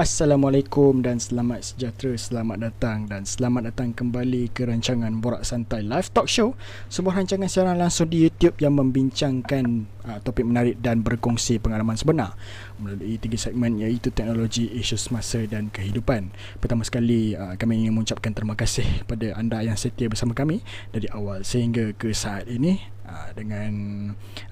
[0.00, 6.08] Assalamualaikum dan selamat sejahtera, selamat datang dan selamat datang kembali ke rancangan Borak Santai Live
[6.16, 6.56] Talk Show
[6.88, 9.84] Sebuah rancangan siaran langsung di YouTube yang membincangkan
[10.18, 12.34] topik menarik dan berkongsi pengalaman sebenar
[12.82, 16.34] Melalui tiga segmen iaitu teknologi, isu semasa dan kehidupan.
[16.58, 21.06] Pertama sekali uh, kami ingin mengucapkan terima kasih kepada anda yang setia bersama kami Dari
[21.14, 23.70] awal sehingga ke saat ini uh, Dengan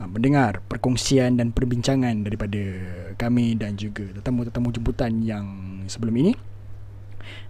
[0.06, 2.62] mendengar perkongsian dan perbincangan daripada
[3.18, 5.46] kami dan juga tetamu-tetamu jemputan yang
[5.90, 6.32] sebelum ini.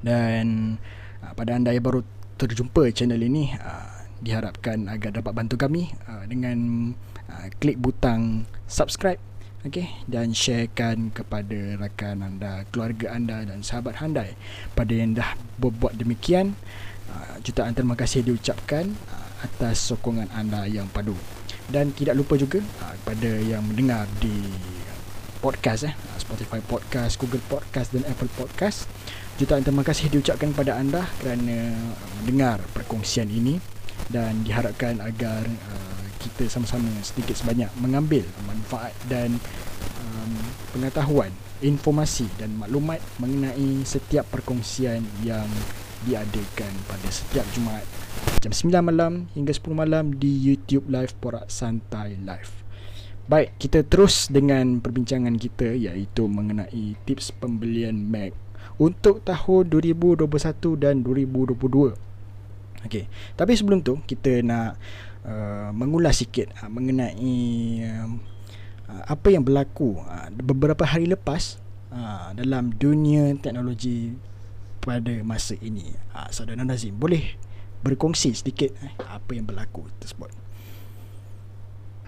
[0.00, 0.78] Dan
[1.34, 2.00] pada anda yang baru
[2.38, 3.52] terjumpa channel ini
[4.22, 5.90] diharapkan agar dapat bantu kami
[6.26, 6.90] dengan
[7.38, 9.22] uh, klik butang subscribe
[9.62, 14.34] okay, dan sharekan kepada rakan anda, keluarga anda dan sahabat handai
[14.74, 16.58] pada yang dah berbuat demikian
[17.14, 21.14] uh, jutaan terima kasih diucapkan uh, atas sokongan anda yang padu
[21.70, 22.58] dan tidak lupa juga
[23.06, 24.34] kepada yang mendengar di
[25.38, 25.94] podcast eh
[26.28, 28.84] Spotify podcast, Google podcast dan Apple podcast.
[29.40, 31.72] Jutaan terima kasih diucapkan kepada anda kerana
[32.20, 33.56] mendengar perkongsian ini
[34.12, 35.87] dan diharapkan agar uh,
[36.18, 39.38] kita sama-sama sedikit sebanyak mengambil manfaat dan
[40.02, 40.32] um,
[40.74, 41.30] pengetahuan,
[41.62, 45.48] informasi dan maklumat mengenai setiap perkongsian yang
[46.06, 47.86] diadakan pada setiap Jumaat
[48.38, 52.62] jam 9 malam hingga 10 malam di YouTube Live Porak Santai Live.
[53.28, 58.32] Baik, kita terus dengan perbincangan kita iaitu mengenai tips pembelian Mac
[58.78, 60.24] untuk tahun 2021
[60.78, 61.98] dan 2022.
[62.86, 64.78] Okey, tapi sebelum tu kita nak
[65.28, 67.36] uh, mengulas sikit uh, mengenai
[67.84, 68.08] uh,
[69.04, 71.60] apa yang berlaku uh, beberapa hari lepas
[71.92, 74.16] uh, dalam dunia teknologi
[74.80, 75.92] pada masa ini.
[76.16, 77.36] Uh, Saudara Nazim, boleh
[77.84, 80.32] berkongsi sedikit uh, apa yang berlaku tersebut?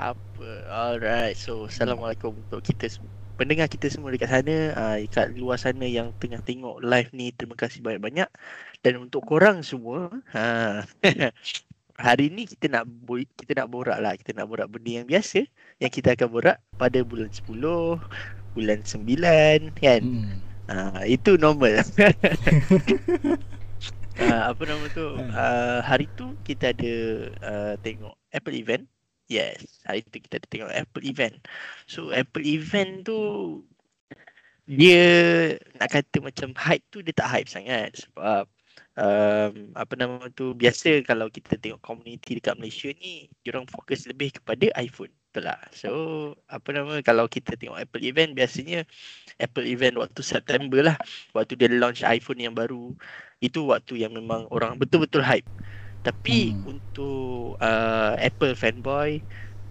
[0.01, 5.61] apa alright so assalamualaikum untuk kita semua pendengar kita semua dekat sana uh, dekat luar
[5.61, 8.33] sana yang tengah tengok live ni terima kasih banyak-banyak
[8.81, 10.81] dan untuk korang semua uh,
[12.01, 12.89] hari ni kita nak
[13.37, 14.17] kita nak borak lah.
[14.17, 15.45] Kita nak borak benda yang biasa
[15.79, 17.53] yang kita akan borak pada bulan 10
[18.57, 20.03] bulan 9 kan?
[20.03, 20.41] Hmm.
[20.73, 21.85] uh, itu normal.
[24.17, 25.07] Uh, apa nama tu?
[25.21, 26.95] Uh, hari tu kita ada
[27.45, 28.89] uh, tengok Apple event.
[29.31, 31.39] Yes, hari tu kita tengok Apple event.
[31.87, 33.21] So Apple event tu
[34.71, 35.03] dia
[35.83, 38.47] nak kata macam hype tu dia tak hype sangat sebab
[39.01, 44.37] um, apa nama tu biasa kalau kita tengok community dekat Malaysia ni orang fokus lebih
[44.37, 45.11] kepada iPhone.
[45.31, 45.61] Betul lah.
[45.73, 45.91] So
[46.53, 48.85] apa nama kalau kita tengok Apple event biasanya
[49.41, 50.97] Apple event waktu September lah
[51.33, 52.93] waktu dia launch iPhone yang baru
[53.41, 55.49] itu waktu yang memang orang betul-betul hype.
[56.01, 56.65] Tapi hmm.
[56.65, 59.21] untuk uh, Apple fanboy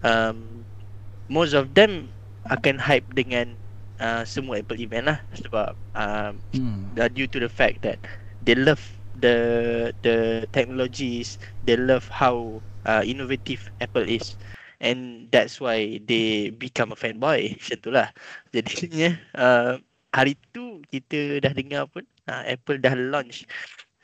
[0.06, 0.62] um,
[1.26, 2.06] Most of them
[2.46, 3.54] akan hype dengan
[3.98, 6.94] uh, semua Apple event lah Sebab um, hmm.
[7.18, 7.98] due to the fact that
[8.46, 9.36] They love the
[10.02, 14.34] the technologies They love how uh, innovative Apple is
[14.80, 18.08] And that's why they become a fanboy Macam tu lah
[18.50, 19.76] Jadinya uh,
[20.10, 23.46] hari tu kita dah dengar pun uh, Apple dah launch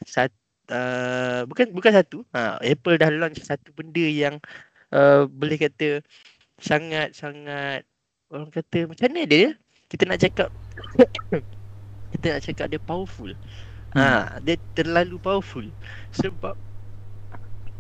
[0.06, 0.36] satu
[0.70, 2.22] uh, bukan bukan satu.
[2.34, 4.38] Ha, Apple dah launch satu benda yang
[4.94, 6.02] uh, boleh kata
[6.58, 7.84] sangat sangat
[8.32, 9.46] orang kata macam mana dia?
[9.86, 10.48] Kita nak cakap
[12.14, 13.30] kita nak cakap dia powerful.
[13.94, 15.66] Ha, dia terlalu powerful
[16.10, 16.58] sebab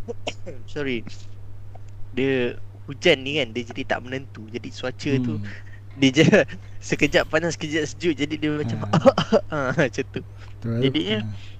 [0.72, 1.02] sorry.
[2.14, 2.56] Dia
[2.86, 4.46] hujan ni kan dia jadi tak menentu.
[4.48, 5.24] Jadi cuaca hmm.
[5.24, 5.34] tu
[5.96, 6.24] dia je
[6.92, 8.78] sekejap panas sekejap sejuk jadi dia macam
[9.50, 9.72] ha.
[9.80, 10.20] macam tu.
[10.62, 11.54] Jadinya ha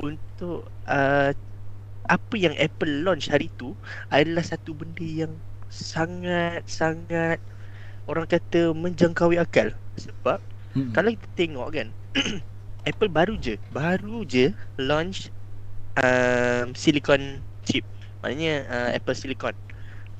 [0.00, 1.30] untuk uh,
[2.08, 3.76] apa yang Apple launch hari tu
[4.08, 5.32] adalah satu benda yang
[5.70, 7.38] sangat-sangat
[8.10, 10.42] orang kata menjangkaui akal sebab
[10.74, 10.90] hmm.
[10.90, 11.88] kalau kita tengok kan
[12.86, 15.28] Apple baru je baru je launch
[16.00, 17.84] um, silicon chip
[18.24, 19.54] maknanya uh, Apple silicon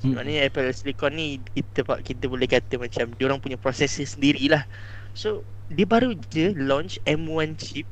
[0.05, 0.13] hmm.
[0.13, 4.65] maknanya Apple silicon ni kita kita boleh kata macam dia orang punya processor sendirilah
[5.17, 5.41] so
[5.71, 7.87] dia baru je launch M1 chip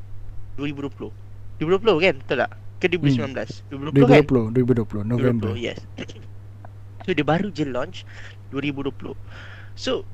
[0.60, 1.30] 2020
[1.60, 2.16] 2020 kan?
[2.24, 2.52] Betul tak?
[2.80, 3.68] Ke 2019?
[3.68, 3.92] Hmm.
[3.92, 4.24] 2020, 2020 kan?
[4.56, 5.52] 2020, November.
[5.52, 5.80] 2020, yes.
[7.06, 8.08] so dia baru je launch
[8.56, 9.14] 2020.
[9.76, 10.08] So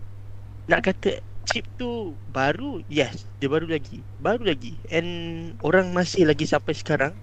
[0.65, 3.95] nak kata chip tu baru, yes, dia baru lagi.
[4.25, 4.81] Baru lagi.
[4.91, 5.07] And
[5.65, 7.13] orang masih lagi sampai sekarang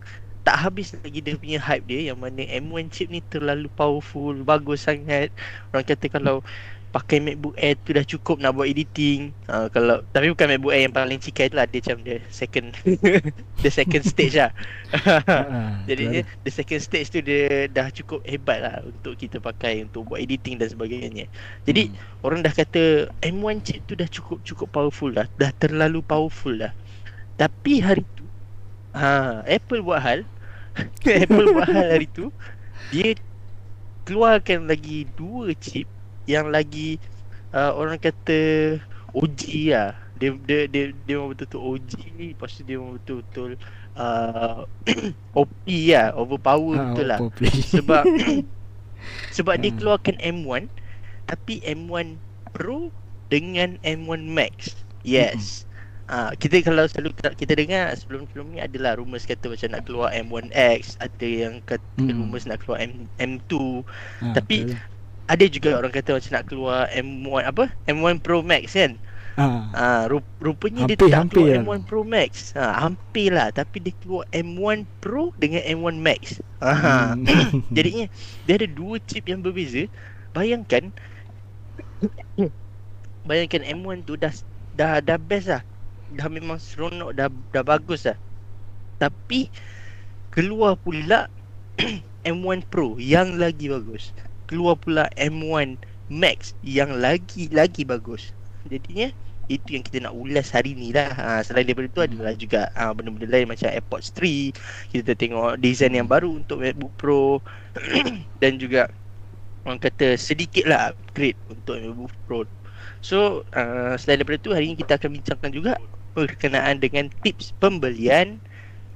[0.47, 4.87] tak habis lagi dia punya hype dia yang mana M1 chip ni terlalu powerful, bagus
[4.89, 5.31] sangat.
[5.71, 6.37] Orang kata kalau
[6.93, 9.33] pakai MacBook Air tu dah cukup nak buat editing.
[9.49, 12.77] Uh, kalau tapi bukan MacBook Air yang paling cikai tu lah dia macam the second
[13.65, 14.53] the second stage lah.
[15.09, 19.89] uh, Jadi dia, the second stage tu dia dah cukup hebat lah untuk kita pakai
[19.89, 21.27] untuk buat editing dan sebagainya.
[21.65, 22.25] Jadi hmm.
[22.29, 25.25] orang dah kata M1 chip tu dah cukup cukup powerful dah.
[25.41, 26.77] Dah terlalu powerful dah.
[27.41, 28.23] Tapi hari tu
[28.93, 30.21] ha, Apple buat hal
[31.25, 32.29] Apple buat hal hari tu
[32.93, 33.17] Dia
[34.05, 35.89] keluarkan lagi dua chip
[36.27, 36.99] yang lagi
[37.53, 38.79] uh, orang kata
[39.13, 39.41] OG
[39.73, 39.95] lah.
[40.19, 41.93] Dia dia dia dia memang betul-betul OG
[42.35, 43.51] lepas tu dia memang betul-betul
[43.99, 44.65] uh,
[45.41, 47.19] OP lah, overpower ha, betul lah.
[47.75, 48.05] Sebab
[49.37, 49.63] sebab hmm.
[49.67, 50.71] dia keluarkan M1
[51.27, 52.19] tapi M1
[52.55, 52.93] Pro
[53.33, 54.79] dengan M1 Max.
[55.03, 55.65] Yes.
[55.65, 55.71] Hmm.
[56.13, 61.01] Uh, kita kalau selalu kita dengar sebelum-sebelum ni adalah rumours kata macam nak keluar M1X,
[61.01, 62.13] ada yang kata hmm.
[62.13, 63.81] rumours nak keluar M M2.
[64.21, 64.92] Ha, tapi betul
[65.31, 67.65] ada juga orang kata macam nak keluar M1 apa?
[67.87, 68.99] M1 Pro Max kan?
[69.33, 69.47] Ha.
[69.73, 69.85] Ha,
[70.45, 72.53] rupanya hampir, dia tak hampir keluar M1 Pro Max.
[72.53, 76.43] Ha, hampir lah tapi dia keluar M1 Pro dengan M1 Max.
[76.61, 77.17] Ha.
[77.17, 77.25] Hmm.
[77.77, 78.07] Jadinya
[78.45, 79.89] dia ada dua chip yang berbeza.
[80.37, 80.93] Bayangkan
[83.29, 84.35] bayangkan M1 tu dah
[84.77, 85.63] dah dah best lah.
[86.13, 88.19] Dah memang seronok dah dah bagus lah.
[89.01, 89.49] Tapi
[90.29, 91.33] keluar pula
[92.29, 94.13] M1 Pro yang lagi bagus
[94.53, 95.81] keluar pula M1
[96.13, 98.37] Max yang lagi lagi bagus.
[98.69, 99.09] Jadinya
[99.49, 101.09] itu yang kita nak ulas hari ni lah.
[101.17, 104.93] Ha, selain daripada itu adalah juga ha, benda-benda lain macam AirPods 3.
[104.93, 107.41] Kita tengok design yang baru untuk MacBook Pro
[108.45, 108.93] dan juga
[109.65, 112.45] orang kata sedikit lah upgrade untuk MacBook Pro.
[113.01, 115.73] So uh, selain daripada itu hari ni kita akan bincangkan juga
[116.13, 118.37] berkenaan dengan tips pembelian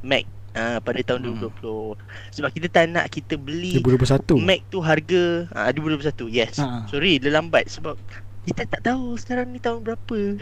[0.04, 1.52] Mac uh, pada tahun hmm.
[1.60, 5.22] 2020 sebab kita tak nak kita beli 2021 Mac tu harga
[5.52, 6.56] uh, 2021 yes.
[6.58, 6.88] Ha.
[6.88, 7.94] sorry dia lambat sebab
[8.46, 10.38] kita tak tahu sekarang ni tahun berapa.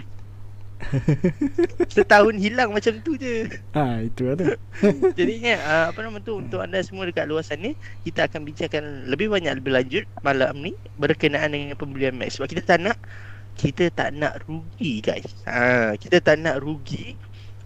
[1.97, 3.49] Setahun hilang macam tu je.
[3.73, 4.53] Ha itu lah tu
[5.19, 7.73] Jadinya uh, apa nama tu Untuk anda semua dekat luar sana
[8.05, 12.37] Kita akan bincangkan lebih banyak lebih lanjut Malam ni Berkenaan dengan pembelian Mac.
[12.37, 13.01] Sebab kita tak nak
[13.57, 15.31] Kita tak nak rugi guys.
[15.49, 17.17] Ha, Kita tak nak rugi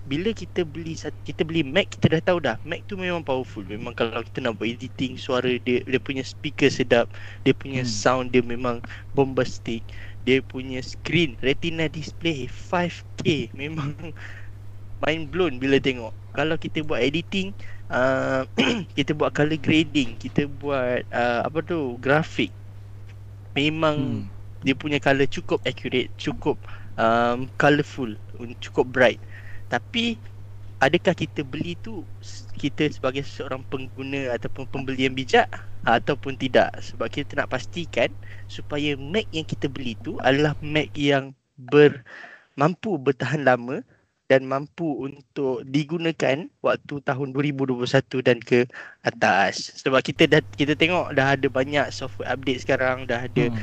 [0.08, 0.96] bila kita beli
[1.28, 4.56] kita beli Mac kita dah tahu dah Mac tu memang powerful memang kalau kita nak
[4.56, 7.12] buat editing suara dia dia punya speaker sedap
[7.44, 7.92] dia punya hmm.
[7.92, 8.80] sound dia memang
[9.12, 9.84] bombastic
[10.24, 13.92] dia punya screen retina display 5k memang
[15.04, 17.52] mind blown bila tengok kalau kita buat editing
[17.92, 18.48] uh,
[18.98, 22.48] kita buat color grading kita buat uh, apa tu grafik
[23.52, 24.64] memang hmm.
[24.64, 26.56] dia punya color cukup accurate cukup
[26.96, 28.08] um, colorful
[28.64, 29.20] cukup bright
[29.68, 30.16] tapi
[30.78, 32.06] adakah kita beli tu
[32.58, 35.46] kita sebagai seorang pengguna ataupun pembeli yang bijak?
[35.86, 36.74] Ataupun tidak?
[36.82, 38.10] Sebab kita nak pastikan
[38.50, 42.02] supaya Mac yang kita beli tu adalah Mac yang ber
[42.58, 43.82] mampu bertahan lama
[44.28, 47.88] dan mampu untuk digunakan waktu tahun 2021
[48.20, 48.68] dan ke
[49.02, 49.72] atas.
[49.80, 53.56] Sebab kita dah kita tengok dah ada banyak software update sekarang dah ada hmm.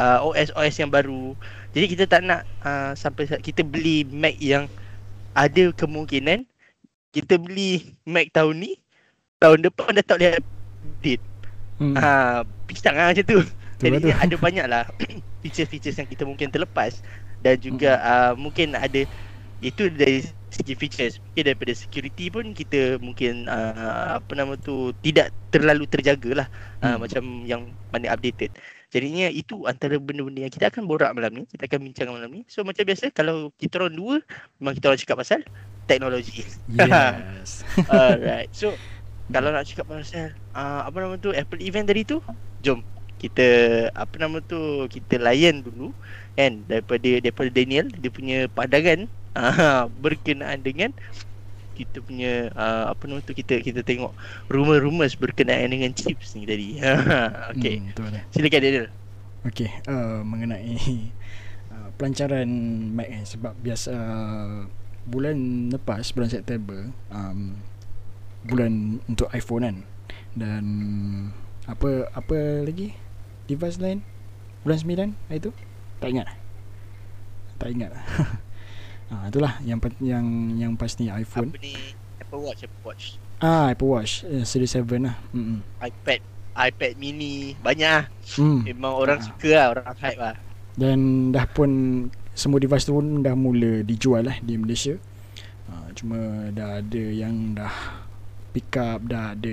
[0.00, 1.36] uh, OS OS yang baru.
[1.76, 4.64] Jadi kita tak nak uh, sampai kita beli Mac yang
[5.36, 6.48] ada kemungkinan
[7.12, 8.72] kita beli Mac tahun ni
[9.36, 11.24] tahun depan dah tak boleh update.
[11.76, 11.92] Hmm.
[11.92, 12.08] Ha,
[12.64, 13.40] pisang lah macam tu.
[13.76, 14.08] Jadi tu.
[14.08, 14.88] ada banyak lah
[15.44, 17.04] feature-feature yang kita mungkin terlepas
[17.44, 18.08] dan juga hmm.
[18.08, 19.04] uh, mungkin ada
[19.60, 25.32] itu dari segi features mungkin daripada security pun kita mungkin uh, apa nama tu tidak
[25.52, 26.48] terlalu terjaga lah
[26.80, 26.98] uh, hmm.
[27.04, 27.62] macam yang
[27.92, 28.52] mana updated
[28.94, 31.44] Jadinya itu antara benda-benda yang kita akan borak malam ni.
[31.50, 32.42] Kita akan bincang malam ni.
[32.46, 34.14] So macam biasa kalau kita orang dua
[34.62, 35.40] memang kita orang cakap pasal
[35.90, 36.46] teknologi.
[36.74, 37.66] Yes.
[37.92, 38.50] Alright.
[38.54, 38.74] So
[39.30, 42.22] kalau nak cakap pasal uh, apa nama tu Apple event tadi tu,
[42.62, 42.82] jom
[43.16, 43.46] kita
[43.96, 45.90] apa nama tu kita layan dulu
[46.36, 50.92] kan daripada daripada Daniel dia punya pandangan uh, berkenaan dengan
[51.76, 54.16] kita punya uh, apa nama tu kita kita tengok
[54.48, 56.80] rumor-rumors berkenaan dengan chips ni tadi.
[57.52, 57.92] Okey.
[57.92, 58.88] Hmm, Silakan Daniel.
[59.46, 60.74] Okey, uh, mengenai
[61.70, 62.48] uh, pelancaran
[62.96, 64.66] Mac ni sebab biasa uh,
[65.06, 67.54] bulan lepas bulan September um,
[68.42, 69.76] bulan untuk iPhone kan
[70.34, 70.64] dan
[71.70, 72.94] apa apa lagi
[73.46, 74.02] device lain
[74.66, 75.54] bulan 9 hari tu
[76.02, 76.28] tak ingat
[77.62, 77.94] tak ingat
[79.06, 80.26] Ah itulah yang yang
[80.58, 81.54] yang pasti iPhone.
[81.54, 81.74] Apa ni?
[82.18, 83.04] Apple Watch, Apple Watch.
[83.38, 85.16] Ah Apple Watch uh, Series 7 lah.
[85.30, 85.62] Hmm.
[85.78, 86.20] iPad,
[86.58, 88.04] iPad mini banyak lah.
[88.34, 88.66] Hmm.
[88.66, 89.26] Memang orang ah.
[89.30, 90.36] suka lah, orang hype lah.
[90.74, 91.70] Dan dah pun
[92.36, 94.98] semua device tu pun dah mula dijual lah di Malaysia.
[95.70, 97.72] Uh, cuma dah ada yang dah
[98.50, 99.52] pick up, dah ada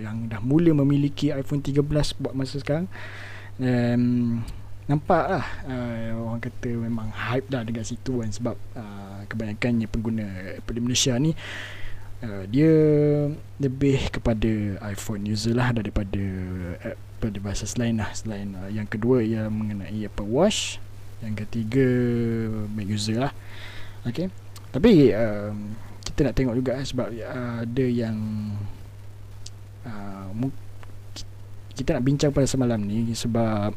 [0.00, 1.82] yang dah mula memiliki iPhone 13
[2.22, 2.86] buat masa sekarang.
[3.58, 3.98] Dan
[4.84, 10.26] nampak lah uh, orang kata memang hype dah dekat situ kan sebab uh, kebanyakannya pengguna
[10.60, 11.32] Apple Malaysia ni
[12.20, 12.72] uh, dia
[13.56, 16.20] lebih kepada iPhone user lah daripada
[16.84, 18.12] Apple devices lain lah.
[18.12, 20.76] Selain uh, yang kedua ia mengenai Apple Watch
[21.24, 21.88] yang ketiga
[22.68, 23.32] Mac user lah.
[24.04, 24.28] Okay
[24.74, 25.70] tapi um,
[26.02, 28.18] kita nak tengok juga sebab uh, ada yang
[29.86, 30.26] uh,
[31.78, 33.70] kita nak bincang pada semalam ni sebab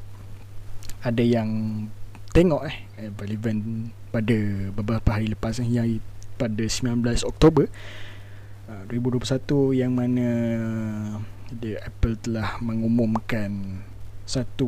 [1.07, 1.49] ada yang
[2.35, 2.77] tengok eh
[3.31, 4.37] event pada
[4.75, 6.03] beberapa hari lepas eh, yang
[6.35, 7.71] pada 19 Oktober
[8.67, 10.27] uh, 2021 yang mana
[11.55, 13.81] dia Apple telah mengumumkan
[14.27, 14.67] satu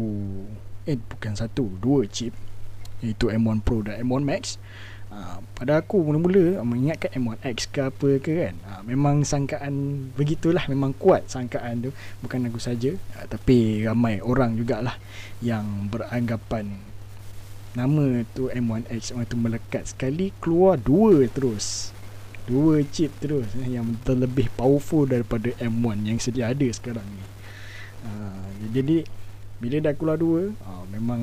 [0.88, 2.31] eh bukan satu dua chip
[3.03, 4.55] iaitu M1 Pro dan M1 Max
[5.09, 10.93] Ha, pada aku mula-mula mengingatkan M1X ke apa ke kan ha, memang sangkaan begitulah memang
[10.93, 11.91] kuat sangkaan tu.
[12.21, 15.01] Bukan aku saja ha, tapi ramai orang jugalah
[15.41, 16.77] yang beranggapan
[17.73, 21.89] nama tu M1X orang tu melekat sekali keluar dua terus.
[22.45, 27.25] Dua chip terus eh, yang terlebih powerful daripada M1 yang sedia ada sekarang ni.
[28.05, 28.11] Ha,
[28.77, 29.09] jadi
[29.57, 31.21] bila dah keluar dua ha, memang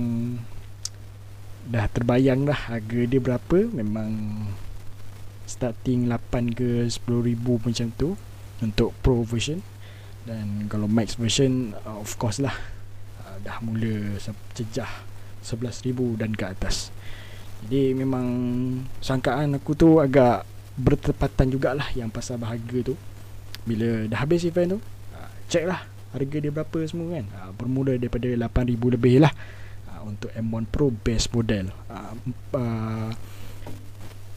[1.66, 3.58] dah terbayang dah harga dia berapa.
[3.74, 4.10] Memang
[5.46, 8.14] starting 8 ke 10 ribu macam tu
[8.62, 9.62] untuk pro version.
[10.26, 12.54] Dan kalau max version uh, of course lah
[13.22, 14.18] uh, dah mula
[14.54, 14.90] cejah
[15.42, 16.90] 11 ribu dan ke atas.
[17.66, 18.26] Jadi memang
[19.02, 20.42] sangkaan aku tu agak
[20.76, 22.94] bertepatan jugalah yang pasal bahagia tu.
[23.66, 24.80] Bila dah habis event tu
[25.14, 25.82] uh, check lah
[26.14, 27.26] harga dia berapa semua kan.
[27.30, 29.34] Uh, bermula daripada 8 ribu lebih lah
[30.06, 31.74] untuk M1 Pro base model.
[31.90, 32.14] Uh,
[32.54, 33.10] uh,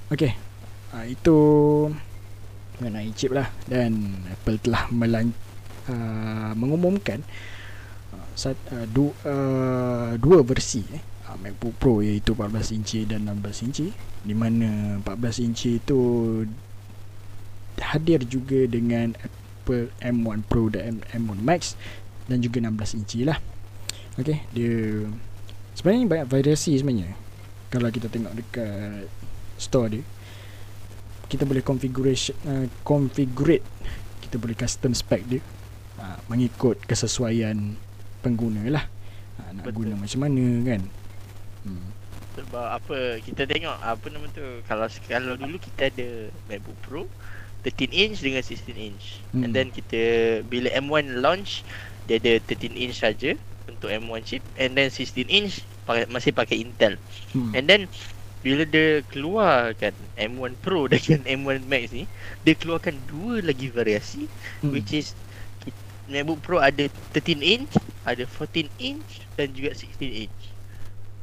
[0.10, 0.34] okay,
[0.94, 1.38] uh, itu
[2.80, 5.36] mengenai chip lah dan Apple telah melan
[5.92, 7.22] uh, mengumumkan
[8.16, 13.28] uh, sat, uh, du, uh, dua versi eh, uh, MacBook Pro iaitu 14 inci dan
[13.28, 13.88] 16 inci
[14.24, 16.00] di mana 14 inci itu
[17.80, 21.76] hadir juga dengan Apple M1 Pro dan M1 Max
[22.32, 23.40] dan juga 16 inci lah.
[24.20, 25.08] Okay, dia
[25.80, 27.16] Sebenarnya banyak variasi sebenarnya.
[27.72, 29.08] Kalau kita tengok dekat
[29.56, 30.04] Store dia
[31.32, 33.64] Kita boleh configuration uh, Configurate.
[34.20, 35.40] Kita boleh custom spec dia.
[35.96, 37.80] Uh, Mengikut kesesuaian
[38.20, 38.92] Pengguna lah.
[39.40, 39.88] Uh, Nak Betul.
[39.88, 40.82] guna macam mana kan?
[41.64, 41.88] Hmm.
[42.36, 44.44] Sebab apa Kita tengok Apa nama tu?
[44.68, 47.04] Kalau kalau dulu kita ada MacBook Pro
[47.64, 49.24] 13 inch dengan 16 inch.
[49.32, 49.48] Hmm.
[49.48, 50.02] And then kita
[50.44, 51.64] Bila M1 launch
[52.04, 53.40] Dia ada 13 inch saja
[53.80, 57.00] untuk M1 chip and then 16 inch pakai, masih pakai Intel.
[57.32, 57.56] Hmm.
[57.56, 57.82] And then
[58.44, 62.04] bila dia keluarkan M1 Pro dengan M1 Max ni,
[62.44, 64.28] dia keluarkan dua lagi variasi
[64.62, 64.76] hmm.
[64.76, 65.16] which is
[66.10, 67.72] MacBook Pro ada 13 inch,
[68.04, 70.40] ada 14 inch dan juga 16 inch.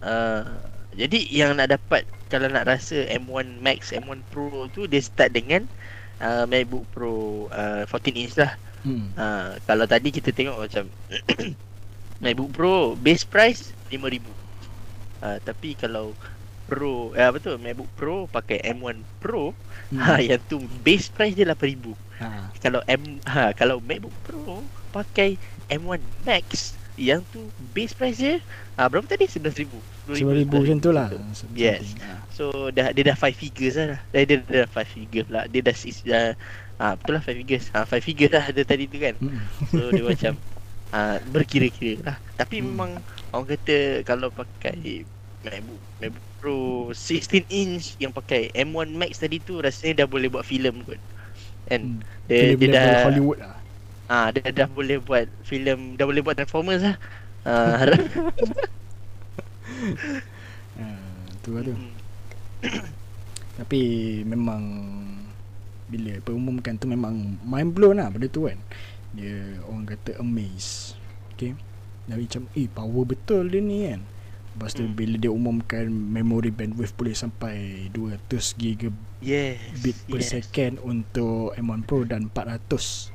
[0.00, 0.46] Uh,
[0.94, 5.66] jadi yang nak dapat kalau nak rasa M1 Max, M1 Pro tu dia start dengan
[6.22, 8.54] uh, MacBook Pro uh, 14 inch lah.
[8.86, 9.10] Hmm.
[9.18, 10.86] Uh, kalau tadi kita tengok macam
[12.20, 14.20] MacBook Pro base price 5000.
[14.20, 14.30] Uh,
[15.22, 16.12] ah, tapi kalau
[16.66, 19.54] Pro eh apa tu MacBook Pro pakai M1 Pro
[19.94, 20.02] hmm.
[20.02, 21.94] ha yang tu base price dia 8000.
[22.18, 22.28] Ha.
[22.58, 25.38] Kalau M ha kalau MacBook Pro pakai
[25.70, 28.42] M1 Max yang tu base price dia
[28.74, 29.68] ha, berapa tadi 11000.
[30.10, 31.08] 10000 macam tu lah.
[31.54, 31.94] Yes.
[32.02, 32.26] Ha.
[32.34, 34.00] So dah dia dah 5 figures lah.
[34.10, 35.42] Dia, dia, dia dah 5 figures pula.
[35.46, 36.24] Dia dah dah
[36.76, 37.64] Ah, betul lah 5 figures.
[37.72, 39.14] Ah, 5 figures lah ada tadi tu kan.
[39.16, 39.40] Hmm.
[39.72, 40.32] So dia macam
[40.92, 42.16] uh, berkira-kira lah.
[42.36, 42.66] Tapi hmm.
[42.66, 42.90] memang
[43.32, 45.06] orang kata kalau pakai
[45.46, 46.60] MacBook, MacBook Pro
[46.92, 51.00] 16 inch yang pakai M1 Max tadi tu rasanya dah boleh buat filem kot.
[51.66, 52.28] And hmm.
[52.30, 53.56] dia, dia, dia dah Hollywood lah.
[54.06, 56.96] Ah, dia dah boleh buat filem, dah boleh buat Transformers lah.
[57.42, 57.98] Ah, harap.
[60.78, 61.74] uh, tu lah tu.
[61.74, 61.90] Hmm.
[63.58, 63.80] Tapi
[64.22, 64.62] memang
[65.86, 68.58] bila pengumumkan tu memang mind blown lah benda tu kan
[69.16, 70.94] dia orang kata amaze
[71.32, 71.56] okay
[72.06, 74.00] dan macam eh power betul dia ni kan
[74.56, 74.96] lepas tu hmm.
[74.96, 80.08] bila dia umumkan memory bandwidth boleh sampai 200 gigabit yes.
[80.08, 80.32] per yes.
[80.32, 83.12] second untuk M1 Pro dan 400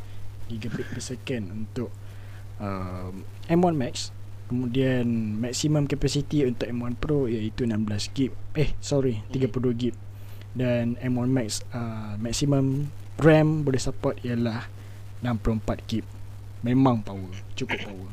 [0.54, 1.90] gigabit per second untuk
[2.62, 4.14] um, M1 Max
[4.54, 5.08] kemudian
[5.42, 9.74] maximum capacity untuk M1 Pro iaitu 16 gig eh sorry 32 hmm.
[9.82, 9.96] gig
[10.54, 14.70] dan M1 Max uh, maximum RAM boleh support ialah
[15.22, 16.06] 64 GB
[16.62, 18.10] Memang power Cukup power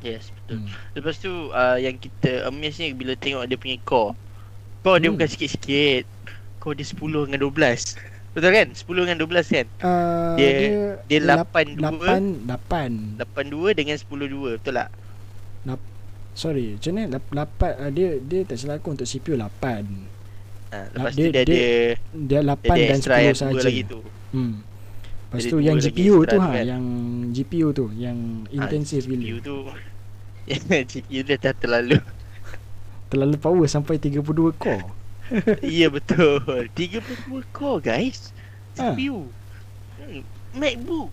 [0.00, 0.72] Yes betul hmm.
[0.92, 4.16] Lepas tu uh, Yang kita amaze ni Bila tengok dia punya core
[4.80, 5.02] Core hmm.
[5.02, 6.04] dia bukan sikit-sikit
[6.56, 8.68] Core dia 10 dengan 12 Betul kan?
[8.70, 9.66] 10 dengan 12 kan?
[9.82, 10.50] Uh, dia
[11.04, 14.90] Dia 8 2 8 8 8 2 dengan 10 2 Betul tak?
[15.60, 15.80] Nap,
[16.30, 19.44] Sorry, macam ni lap- lapan uh, dia dia tak salah aku untuk CPU 8.
[20.70, 23.60] Ha, lepas dia- tu dia, dia- Dia dia 8 ada dan extra 10 yang saja.
[23.60, 24.00] lagi tu.
[24.30, 24.54] Hmm.
[25.30, 26.66] Lepas Jadi tu yang GPU tu ha, kan.
[26.66, 26.84] yang
[27.30, 28.18] GPU tu yang
[28.50, 29.46] intensif CPU gila.
[29.46, 29.56] tu
[30.90, 32.02] GPU dia dah terlalu
[33.10, 34.26] Terlalu power sampai 32
[34.58, 34.86] core.
[35.62, 38.34] Ya betul 32 core guys
[38.78, 38.94] Ha.
[38.94, 39.30] CPU
[39.98, 40.22] hmm.
[40.54, 41.10] MacBook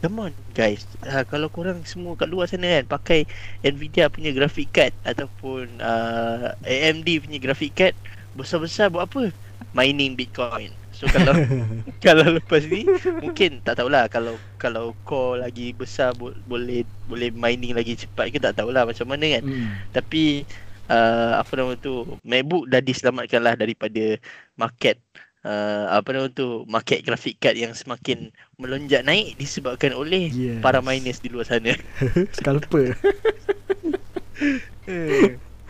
[0.00, 3.28] Come on guys uh, Kalau korang semua kat luar sana kan Pakai
[3.60, 7.96] Nvidia punya graphic card Ataupun uh, AMD punya graphic card
[8.32, 9.32] Besar-besar buat apa?
[9.76, 11.32] Mining Bitcoin So kalau
[12.04, 12.84] kalau lepas ni
[13.18, 18.36] mungkin tak tahulah kalau kalau core lagi besar bo- boleh boleh mining lagi cepat ke
[18.36, 19.42] tak tahulah macam mana kan.
[19.42, 19.68] Hmm.
[19.90, 20.44] Tapi
[20.86, 24.20] uh, apa nama tu MacBook dah diselamatkan lah daripada
[24.54, 25.00] market
[25.40, 30.60] uh, apa nama tu market graphic card yang semakin melonjak naik disebabkan oleh Yes.
[30.60, 31.72] para miners di luar sana.
[32.36, 32.92] Scalper.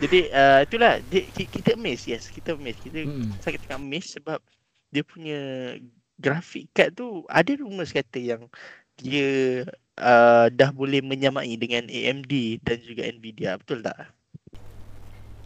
[0.01, 3.29] Jadi uh, itulah dia, kita amazed yes kita amazed kita Hmm.
[3.37, 4.41] sangat sangat amazed sebab
[4.91, 5.39] dia punya
[6.21, 8.45] graphic card tu ada rumours kata yang
[8.99, 9.65] dia
[9.97, 14.13] uh, dah boleh menyamai dengan AMD dan juga Nvidia betul tak?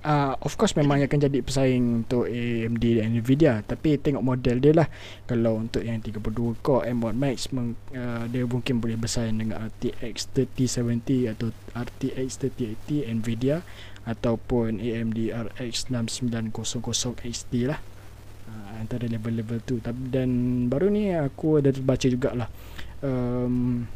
[0.05, 4.73] Uh, of course memang akan jadi pesaing untuk AMD dan Nvidia tapi tengok model dia
[4.77, 4.85] lah
[5.25, 10.29] kalau untuk yang 32 core M1 Max meng, uh, dia mungkin boleh bersaing dengan RTX
[10.53, 13.65] 3070 atau RTX 3080 Nvidia
[14.05, 17.81] ataupun AMD RX 6900 XT lah
[18.79, 19.75] antara level-level tu.
[19.79, 20.29] Tapi dan
[20.67, 22.49] baru ni aku ada baca jugalah.
[23.03, 23.87] Um,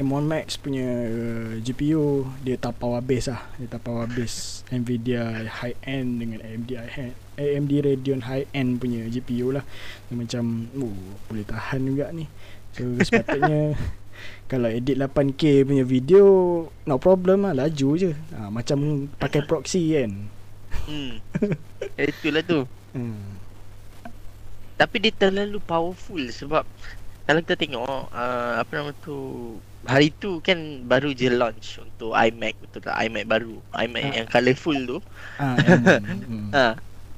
[0.00, 3.44] M1 Max punya uh, GPU dia tapau habis lah.
[3.60, 9.04] Dia tapau habis Nvidia high end dengan AMD high end AMD Radeon high end punya
[9.12, 9.64] GPU lah.
[10.08, 10.96] Dia macam oh,
[11.28, 12.24] boleh tahan juga ni.
[12.72, 13.76] So sepatutnya
[14.48, 16.24] kalau edit 8K punya video
[16.88, 18.16] no problem lah laju je.
[18.36, 20.12] Ha, macam pakai proxy kan.
[20.88, 21.20] Hmm.
[22.00, 22.64] Itulah tu.
[22.96, 23.39] hmm.
[24.80, 26.64] Tapi dia terlalu powerful sebab
[27.28, 29.16] kalau kita tengok uh, apa nama tu
[29.84, 32.96] hari tu kan baru je launch untuk iMac betul tak?
[32.96, 34.12] iMac baru iMac Ah.
[34.18, 34.98] yang colourful tu.
[35.36, 36.48] Ah, M1 hmm.
[36.56, 36.66] ha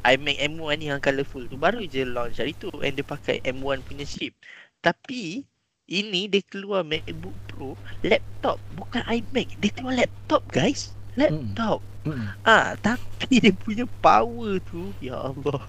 [0.03, 2.43] iMac M1 ni yang colourful tu baru je launch.
[2.43, 4.35] Hari tu and dia pakai M1 punya chip.
[4.83, 5.47] Tapi
[5.87, 9.49] ini dia keluar MacBook Pro laptop bukan iMac.
[9.63, 10.93] Dia keluar laptop guys.
[11.15, 11.79] Laptop.
[12.03, 12.35] Hmm.
[12.43, 15.63] ah tapi dia punya power tu ya Allah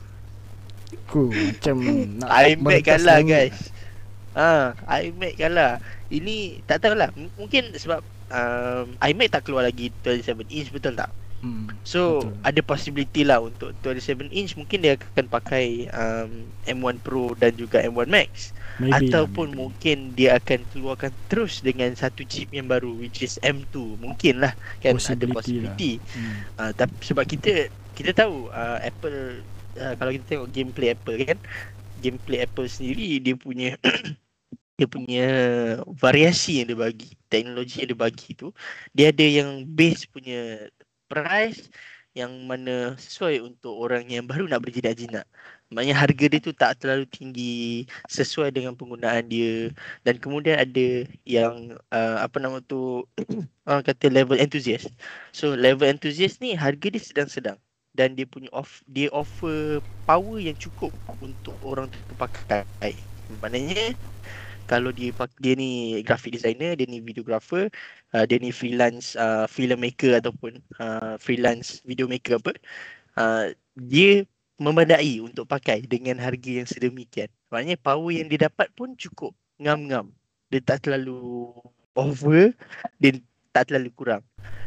[0.95, 1.75] Aku macam
[2.17, 3.59] nak iMac kalah langit guys.
[4.31, 5.77] Ah, iMac kalah.
[6.07, 7.09] Ini tak tahulah.
[7.13, 11.09] M- Mungkin sebab um, iMac tak keluar lagi 27 inch betul tak?
[11.39, 11.67] Hmm.
[11.83, 12.39] So Betul.
[12.41, 16.31] ada possibility lah untuk 27 inch mungkin dia akan pakai um,
[16.63, 19.59] M1 Pro dan juga M1 Max Maybe lah, ataupun maybe.
[19.59, 24.55] mungkin dia akan keluarkan terus dengan satu chip yang baru which is M2 mungkin lah
[24.79, 25.35] kan ada Possibility lah.
[25.35, 26.35] possibility Hmm.
[26.55, 27.51] Uh, tapi sebab kita
[27.91, 29.43] kita tahu uh, Apple
[29.79, 31.39] uh, kalau kita tengok gameplay Apple kan
[32.03, 33.69] gameplay Apple sendiri dia punya
[34.77, 35.27] dia punya
[35.95, 38.47] variasi yang dia bagi teknologi yang dia bagi tu
[38.91, 40.67] dia ada yang base punya
[41.07, 41.69] price
[42.13, 45.25] yang mana sesuai untuk orang yang baru nak berjinak-jinak
[45.73, 49.73] maknanya harga dia tu tak terlalu tinggi sesuai dengan penggunaan dia.
[50.05, 53.01] Dan kemudian ada yang uh, apa nama tu
[53.67, 54.93] orang kata level enthusiast.
[55.33, 57.57] So level enthusiast ni harga dia sedang-sedang
[57.93, 60.89] dan dia punya off dia offer power yang cukup
[61.21, 62.65] untuk orang tu pakai.
[63.41, 63.93] Maknanya
[64.65, 65.11] kalau dia
[65.43, 67.67] dia ni graphic designer, dia ni videographer,
[68.15, 72.51] uh, dia ni freelance uh, filmmaker ataupun uh, freelance video maker apa,
[73.19, 74.23] uh, dia
[74.61, 77.27] memadai untuk pakai dengan harga yang sedemikian.
[77.51, 80.09] Maknanya power yang dia dapat pun cukup ngam-ngam.
[80.47, 81.51] Dia tak terlalu
[81.97, 82.53] over,
[83.01, 83.19] dia
[83.53, 84.23] tak terlalu kurang.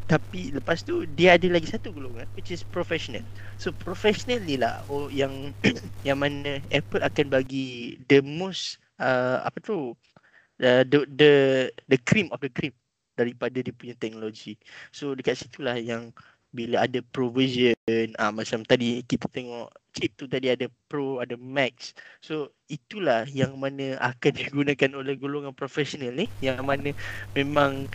[0.07, 3.27] Tapi lepas tu dia ada lagi satu golongan which is professional.
[3.59, 5.51] So professional ni lah oh, yang
[6.07, 9.99] yang mana Apple akan bagi the most uh, apa tu
[10.63, 11.33] uh, the the
[11.91, 12.73] the cream of the cream
[13.19, 14.55] daripada dia punya teknologi.
[14.95, 16.15] So dekat situlah yang
[16.55, 17.77] bila ada pro version
[18.17, 21.93] ah macam tadi kita tengok chip tu tadi ada pro ada max.
[22.23, 26.95] So itulah yang mana akan digunakan oleh golongan profesional ni yang mana
[27.35, 27.91] memang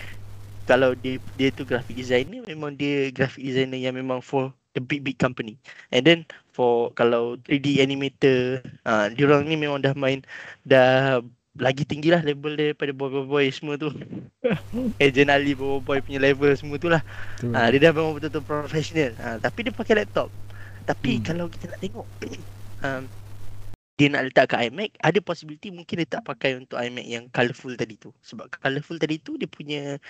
[0.69, 5.03] kalau dia dia tu graphic designer memang dia graphic designer yang memang for the big
[5.03, 5.57] big company.
[5.91, 6.19] And then
[6.55, 10.23] for kalau 3D animator, ah uh, diorang ni memang dah main
[10.63, 11.19] dah
[11.59, 13.91] lagi tinggi lah level dia daripada boy-boy semua tu.
[15.03, 17.03] Agent Ali boy-boy punya level semua tu lah.
[17.55, 19.11] Ah dia dah memang betul-betul professional.
[19.19, 20.31] Ah tapi dia pakai laptop.
[20.87, 21.23] Tapi Hmm.
[21.27, 22.07] kalau kita nak tengok
[22.85, 23.03] um,
[23.99, 27.77] dia nak letak kat iMac, ada possibility mungkin dia tak pakai untuk iMac yang colourful
[27.77, 28.09] tadi tu.
[28.25, 30.01] Sebab colourful tadi tu dia punya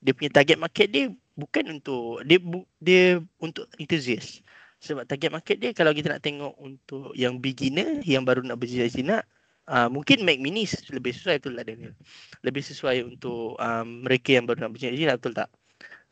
[0.00, 2.38] dia punya target market dia bukan untuk dia
[2.80, 3.04] dia
[3.40, 4.44] untuk enthusiast.
[4.80, 9.28] Sebab target market dia kalau kita nak tengok untuk yang beginner yang baru nak berjinak-jinak
[9.68, 11.94] uh, mungkin Mac Mini lebih sesuai betul tak Daniel?
[12.42, 15.48] Lebih sesuai untuk um, mereka yang baru nak berjinak-jinak betul tak?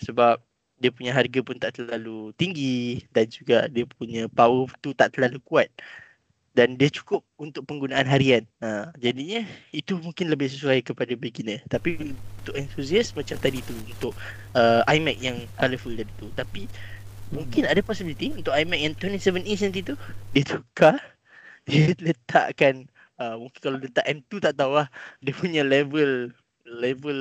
[0.05, 0.39] Sebab
[0.79, 5.43] dia punya harga pun tak terlalu tinggi dan juga dia punya power tu tak terlalu
[5.43, 5.67] kuat
[6.59, 8.43] dan dia cukup untuk penggunaan harian.
[8.59, 11.63] Ha, jadinya itu mungkin lebih sesuai kepada beginner.
[11.71, 14.11] Tapi untuk enthusiast macam tadi tu untuk
[14.59, 16.27] uh, iMac yang colourful tadi tu.
[16.35, 16.67] Tapi
[17.31, 19.95] mungkin ada possibility untuk iMac yang 27 inch nanti tu
[20.35, 20.99] dia tukar
[21.71, 22.91] dia letakkan
[23.23, 24.91] uh, mungkin kalau letak M2 tak tahu lah
[25.23, 26.35] dia punya level
[26.67, 27.21] level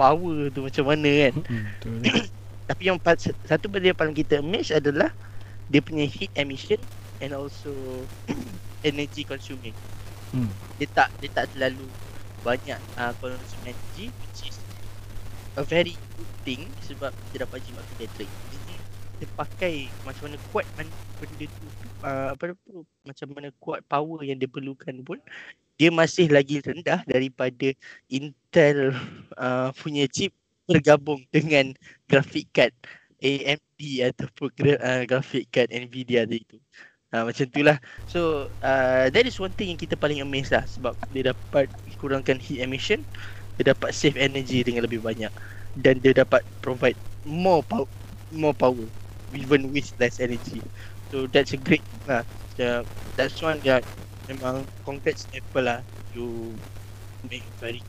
[0.00, 1.34] power tu macam mana kan.
[2.72, 2.96] Tapi yang
[3.44, 5.12] satu benda yang paling kita miss adalah
[5.68, 6.80] dia punya heat emission
[7.20, 7.72] and also
[8.88, 9.74] energy consuming.
[10.30, 10.50] Hmm.
[10.76, 11.86] Dia tak dia tak terlalu
[12.46, 14.56] banyak uh, consume energy which is
[15.58, 18.28] a very good thing sebab dia dapat jimat battery.
[18.28, 18.74] Jadi
[19.18, 19.74] dia pakai
[20.06, 20.86] macam mana kuat man,
[21.18, 21.66] benda tu
[22.06, 25.18] uh, apa tu macam mana kuat power yang dia perlukan pun
[25.78, 27.70] dia masih lagi rendah daripada
[28.10, 28.94] Intel
[29.38, 30.34] uh, punya chip
[30.66, 31.72] bergabung dengan
[32.10, 32.74] graphic card
[33.22, 33.80] AMD
[34.14, 36.58] ataupun uh, graphic card Nvidia itu.
[37.08, 37.80] Ha, macam tu lah.
[38.04, 40.68] So uh, That is one thing yang kita paling amazed lah.
[40.68, 43.00] Sebab dia dapat kurangkan heat emission
[43.56, 45.32] Dia dapat save energy dengan lebih banyak.
[45.72, 47.88] Dan dia dapat provide more power
[48.28, 48.84] More power
[49.32, 50.60] Even with less energy.
[51.08, 52.28] So that's a great lah
[52.60, 52.84] so,
[53.16, 53.88] That's one that
[54.28, 55.80] Memang congrats Apple lah
[56.12, 56.52] You
[57.24, 57.80] make very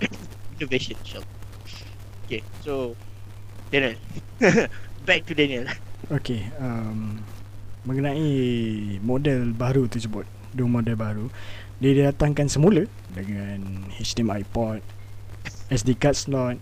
[0.56, 1.28] innovation insyaAllah
[2.26, 2.96] Okay so
[3.70, 3.94] Daniel.
[5.06, 5.68] Back to Daniel.
[6.10, 7.22] Okay um,
[7.86, 8.28] mengenai
[9.00, 11.26] model baru tersebut dua model baru.
[11.78, 14.82] Dia datangkan semula dengan HDMI port
[15.70, 16.56] SD card slot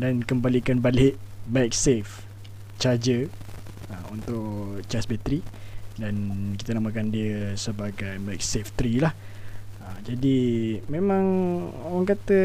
[0.00, 1.14] dan kembalikan balik
[1.46, 2.26] MagSafe
[2.82, 3.30] charger
[3.92, 5.40] uh, untuk charge bateri.
[5.94, 6.14] Dan
[6.58, 9.14] kita namakan dia sebagai MagSafe 3 lah.
[9.78, 10.38] Uh, jadi
[10.90, 11.24] memang
[11.86, 12.40] orang kata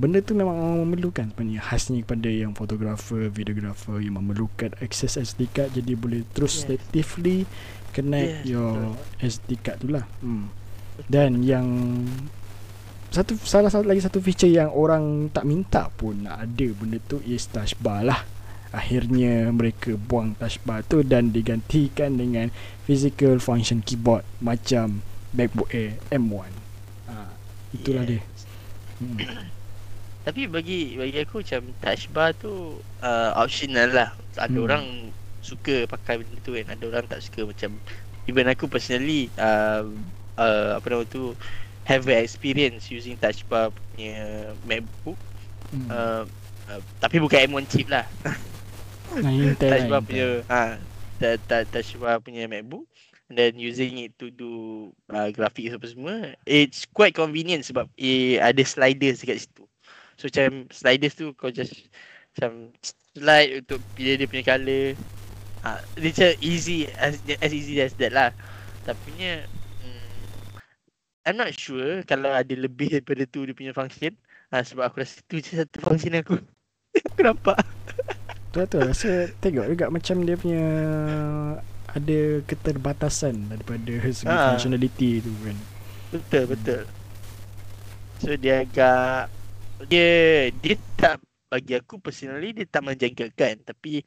[0.00, 5.52] benda tu memang orang memerlukan sebenarnya khasnya kepada yang fotografer, videografer yang memerlukan akses SD
[5.52, 6.72] card jadi boleh terus yes.
[6.72, 7.44] natively
[7.92, 8.48] connect yes.
[8.48, 10.08] your SD card tu lah.
[10.24, 10.48] Hmm.
[11.04, 11.68] Dan yang
[13.12, 17.20] satu salah satu lagi satu feature yang orang tak minta pun nak ada benda tu
[17.28, 18.24] is touch bar lah.
[18.72, 22.48] Akhirnya mereka buang touch bar tu dan digantikan dengan
[22.88, 25.04] physical function keyboard macam
[25.36, 26.52] MacBook Air M1.
[27.10, 27.14] Ha,
[27.76, 28.10] itulah yes.
[28.16, 28.20] dia.
[29.04, 29.59] Hmm.
[30.30, 34.14] Tapi bagi bagi aku macam touch bar tu uh, optional lah.
[34.38, 34.66] Ada hmm.
[34.70, 34.84] orang
[35.42, 36.70] suka pakai benda tu kan.
[36.70, 37.74] Ada orang tak suka macam
[38.30, 39.82] even aku personally uh,
[40.38, 41.34] uh, apa nama tu
[41.82, 45.18] have experience using touch bar punya MacBook.
[45.74, 45.90] Hmm.
[45.90, 46.22] Uh,
[46.70, 48.06] uh, tapi bukan M1 chip lah.
[49.58, 50.78] touch bar punya ha
[51.74, 52.86] touch bar punya MacBook
[53.30, 54.50] and then using it to do
[55.10, 59.69] uh, graphics apa semua it's quite convenient sebab eh, ada sliders dekat situ
[60.20, 61.72] So macam sliders tu kau just
[62.36, 62.76] macam
[63.16, 64.92] slide untuk pilih dia punya colour.
[65.64, 68.28] Ha, dia macam easy as, as easy as that lah.
[68.84, 69.48] Tapi nya
[69.80, 70.60] hmm,
[71.24, 74.12] I'm not sure kalau ada lebih daripada tu dia punya function.
[74.52, 76.36] Ha, sebab aku rasa tu je satu function aku.
[77.16, 77.56] aku nampak.
[78.52, 80.64] Tu tu rasa tengok juga macam dia punya
[81.96, 84.52] ada keterbatasan daripada segi ha.
[84.52, 85.56] functionality tu kan.
[86.12, 86.82] Betul betul.
[88.20, 89.39] So dia agak
[89.88, 94.04] dia dia tak bagi aku personally dia tak menjengkelkan tapi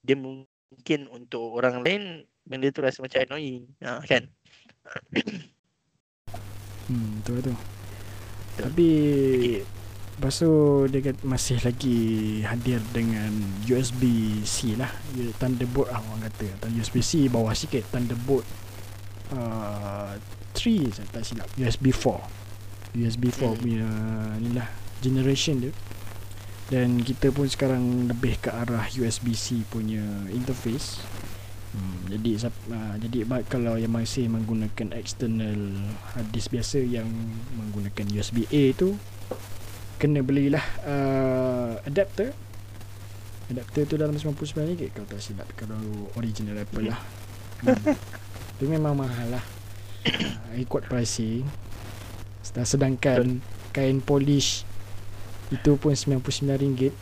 [0.00, 2.02] dia mungkin untuk orang lain
[2.46, 3.68] benda tu rasa macam annoying.
[3.84, 4.26] Ha, kan?
[6.90, 7.56] Hmm betul betul.
[8.58, 8.90] Tapi
[10.20, 10.52] Lepas tu
[10.92, 12.00] dia kata masih lagi
[12.44, 13.32] hadir dengan
[13.64, 14.92] USB-C lah.
[15.40, 16.68] Thunderbolt lah orang kata.
[16.68, 18.44] USB-C bawah sikit Thunderbolt
[19.32, 20.12] uh,
[20.52, 21.48] 3 saya tak silap.
[21.56, 23.56] USB 4 USB 4 hmm.
[23.64, 23.88] punya
[24.42, 24.68] ni lah
[25.02, 25.72] generation dia.
[26.70, 31.02] Dan kita pun sekarang lebih ke arah USB-C punya interface.
[31.70, 35.58] Hmm, jadi uh, jadi kalau yang masih menggunakan external
[36.14, 37.06] hard disk biasa yang
[37.58, 38.94] menggunakan USB-A tu
[39.98, 42.30] kena belilah uh, adapter.
[43.50, 45.78] Adapter tu dalam RM99 kalau tak silap kalau
[46.18, 47.02] original Apple lah.
[47.66, 47.82] Hmm.
[48.62, 49.44] tu memang mahal lah.
[50.06, 51.42] Uh, ikut pricing.
[52.46, 54.69] Sedangkan kain polish
[55.50, 56.94] itu pun RM99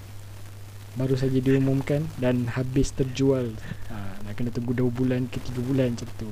[0.94, 3.52] Baru saja diumumkan Dan habis terjual
[3.86, 6.28] ha, Nak kena tunggu 2 bulan ke 3 bulan macam tu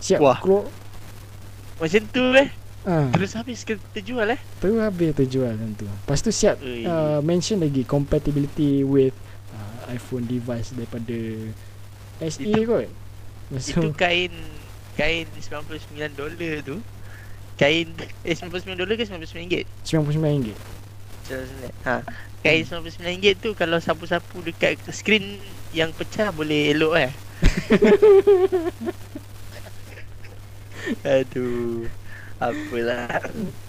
[0.00, 0.36] Siap Wah.
[0.36, 0.66] Kro
[1.78, 2.48] Macam tu eh
[2.82, 4.40] Ah, Terus habis ke terjual eh?
[4.58, 5.86] terus habis terjual macam tu.
[5.86, 6.82] Lepas tu siap Ui.
[6.82, 9.14] uh, mention lagi compatibility with
[9.54, 11.14] uh, iPhone device daripada
[12.26, 12.90] SE Itu- kot.
[13.54, 14.34] Lepas tu Itu kain
[14.98, 16.34] kain 99 dolar
[16.66, 16.82] tu.
[17.54, 17.86] Kain
[18.26, 19.64] eh 99 dolar ke 99 ringgit?
[19.86, 20.50] RM99.
[20.50, 20.81] 99.
[21.84, 22.02] Ha.
[22.42, 25.38] Kain 99 ringgit tu kalau sapu-sapu dekat skrin
[25.70, 27.12] yang pecah boleh elok eh.
[31.06, 31.86] Aduh.
[32.42, 33.06] Apalah.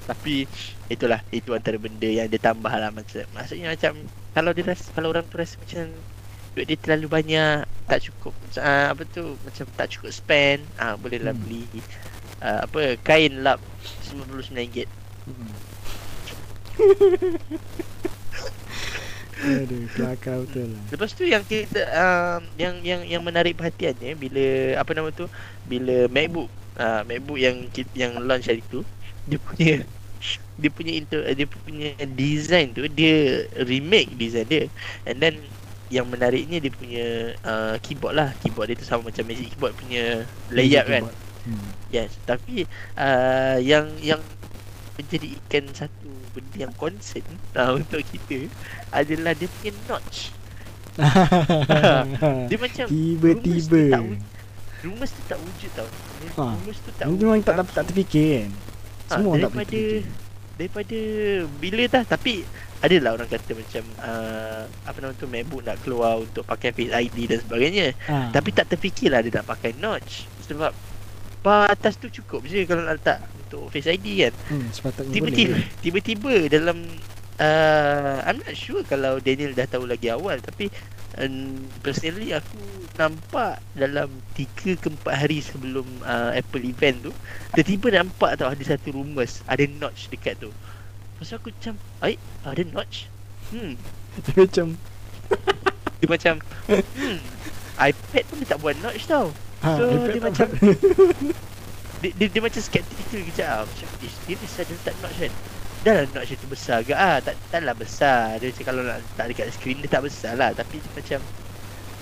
[0.10, 0.50] Tapi
[0.90, 3.94] itulah itu antara benda yang dia tambah lah macam maksudnya macam
[4.34, 5.94] kalau dia rasa kalau orang tu rasa macam
[6.54, 10.96] duit dia terlalu banyak tak cukup uh, apa tu macam tak cukup spend ah uh,
[10.98, 11.42] bolehlah Hmm.
[11.46, 11.66] beli
[12.42, 13.62] uh, apa kain lap
[14.10, 14.90] RM99
[15.24, 15.56] Hmm.
[19.44, 20.84] Aduh, kelakar betul lah.
[20.88, 24.46] Lepas tu yang kita um, yang yang yang menarik perhatiannya bila
[24.80, 25.28] apa nama tu?
[25.68, 26.48] Bila MacBook
[26.80, 28.88] uh, MacBook yang yang launch hari tu
[29.28, 29.84] dia punya
[30.62, 34.64] dia punya inter, dia punya design tu dia remake design dia.
[35.04, 35.44] And then
[35.92, 38.30] yang menariknya dia punya uh, keyboard lah.
[38.40, 41.04] Keyboard dia tu sama macam Magic Keyboard punya layout kan.
[41.44, 41.76] Hmm.
[41.92, 42.64] yes tapi
[42.96, 44.24] uh, yang yang
[44.94, 47.26] menjadikan satu benda yang concern
[47.58, 48.50] uh, untuk kita
[48.94, 50.30] adalah dia punya notch
[52.50, 53.82] dia macam Tiba-tiba.
[53.90, 54.30] Rumus tu tak wujud,
[54.86, 55.90] rumus tu tak wujud tau.
[56.38, 56.44] Ha.
[56.54, 58.50] Rumus tu tak Ini memang tak, tak, tak terfikir kan.
[59.10, 60.02] Ha, Semua orang tak daripada terfikir.
[60.54, 61.00] daripada
[61.58, 62.34] bila dah tapi
[62.84, 67.18] adalah orang kata macam uh, apa nama tu MacBook nak keluar untuk pakai Face ID
[67.32, 67.88] dan sebagainya.
[68.06, 68.30] Ha.
[68.30, 70.76] Tapi tak terfikirlah dia nak pakai notch sebab
[71.44, 74.34] bar atas tu cukup je kalau nak letak untuk Face ID kan.
[74.50, 75.68] hmm, sepatutnya Tiba-tiba boleh.
[75.78, 76.78] tiba-tiba dalam
[77.38, 80.72] uh, I'm not sure kalau Daniel dah tahu lagi awal tapi
[81.16, 82.58] um, personally aku
[82.94, 87.12] nampak dalam 3 ke 4 hari sebelum uh, Apple event tu
[87.52, 90.50] tiba-tiba nampak tau ada satu rumus ada notch dekat tu.
[91.14, 93.06] Pasal aku macam, "Ai, ada notch?"
[93.50, 93.78] Hmm,
[94.26, 94.68] Dia macam
[95.96, 96.34] dia macam
[96.68, 97.18] hmm,
[97.80, 99.30] iPad pun dia tak buat notch tau.
[99.64, 100.54] Ha, So, dia tak macam-.
[102.04, 103.62] Dia, dia, dia macam skeptical kejap ah.
[103.64, 105.32] Macam, eh, serius ada letak notch kan?
[105.88, 106.92] Dah lah notch itu besar ke?
[106.92, 108.44] Ah, tak, taklah besar.
[108.44, 110.52] Dia macam kalau nak letak dekat screen dia tak besar lah.
[110.52, 111.20] Tapi dia macam,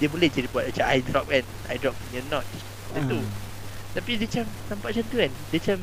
[0.01, 1.45] dia boleh je dia buat macam eye drop kan?
[1.69, 2.49] Eye drop punya notch.
[2.89, 3.19] Macam tu.
[3.21, 3.29] Ah.
[3.93, 5.31] Tapi dia macam, nampak macam tu kan?
[5.53, 5.77] Dia macam,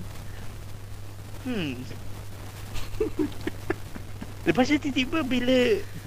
[1.47, 1.73] hmm.
[4.51, 5.59] Lepas tu tiba-tiba bila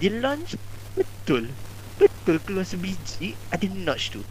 [0.04, 0.60] dia launch,
[1.00, 1.48] betul.
[1.96, 4.22] Betul keluar sebiji, ada notch tu.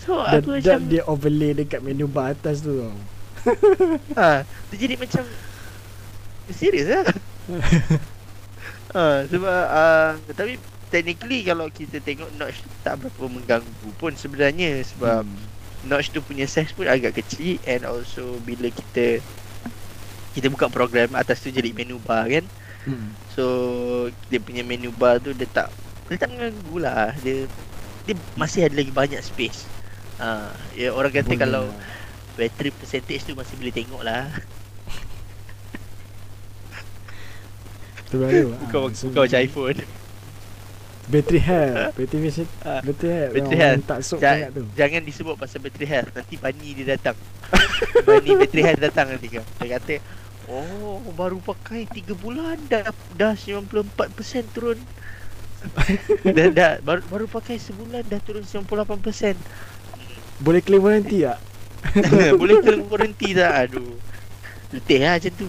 [0.00, 2.96] So, aku dan macam, dia overlay dekat menu bar atas tu tau.
[4.20, 5.24] Ha, dia jadi macam
[6.52, 7.04] serius lah.
[8.96, 10.56] ha, sebab uh, tapi
[10.90, 15.88] technically kalau kita tengok notch tu tak berapa mengganggu pun sebenarnya sebab Hmm.
[15.88, 19.24] notch tu punya size pun agak kecil and also bila kita
[20.36, 22.44] kita buka program atas tu jadi menu bar kan.
[22.84, 23.12] Hmm.
[23.32, 23.44] So
[24.28, 25.72] dia punya menu bar tu dia tak
[26.10, 27.14] dia tak mengganggu lah.
[27.22, 27.46] Dia
[28.04, 29.79] dia masih ada lagi banyak space.
[30.20, 31.80] Ha, ya orang kata Boleh kalau lah.
[32.36, 34.28] battery percentage tu masih boleh tengok lah.
[38.06, 38.52] Tu baru.
[38.58, 39.78] Bukan, Ah, so bukan macam iPhone.
[41.10, 41.90] Battery health.
[41.98, 42.52] Battery health.
[42.60, 43.32] Ah, Battery health.
[43.34, 43.82] battery health.
[43.82, 44.62] Tak sok Ja- sangat tu.
[44.72, 47.16] Jangan disebut pasal battery health Nanti Bani dia datang
[48.06, 49.94] Bani battery health datang nanti kan Dia kata
[50.46, 53.90] Oh baru pakai 3 bulan Dah dah 94%
[54.50, 54.78] turun
[56.24, 59.34] dah, dah, baru, baru pakai sebulan Dah turun 98%
[60.40, 61.38] Boleh claim warranty tak?
[62.40, 63.52] Boleh claim warranty tak?
[63.68, 63.92] Aduh.
[64.72, 65.48] Letih lah macam tu.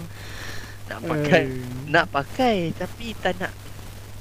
[0.91, 3.54] Nak pakai Eh, Nak pakai Tapi tak nak.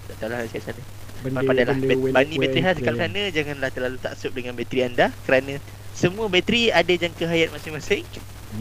[0.06, 0.82] Tak tahu lah macam mana.
[1.20, 1.74] Benda, lah.
[1.74, 3.22] benda well- Bani well bateri health dekat sana.
[3.34, 5.06] Janganlah terlalu taksub dengan bateri anda.
[5.26, 5.58] Kerana
[5.90, 8.06] Semua bateri ada jangka hayat masing-masing.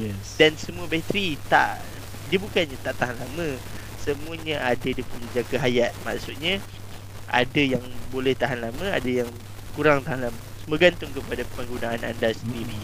[0.01, 0.37] Yes.
[0.37, 1.81] Dan semua bateri tak
[2.29, 3.49] Dia bukannya tak tahan lama.
[4.01, 5.93] Semuanya ada dia punya jangka hayat.
[6.01, 6.57] Maksudnya
[7.29, 9.29] Ada yang boleh tahan lama Ada yang
[9.77, 12.77] kurang tahan lama Semua gantung kepada penggunaan anda sendiri.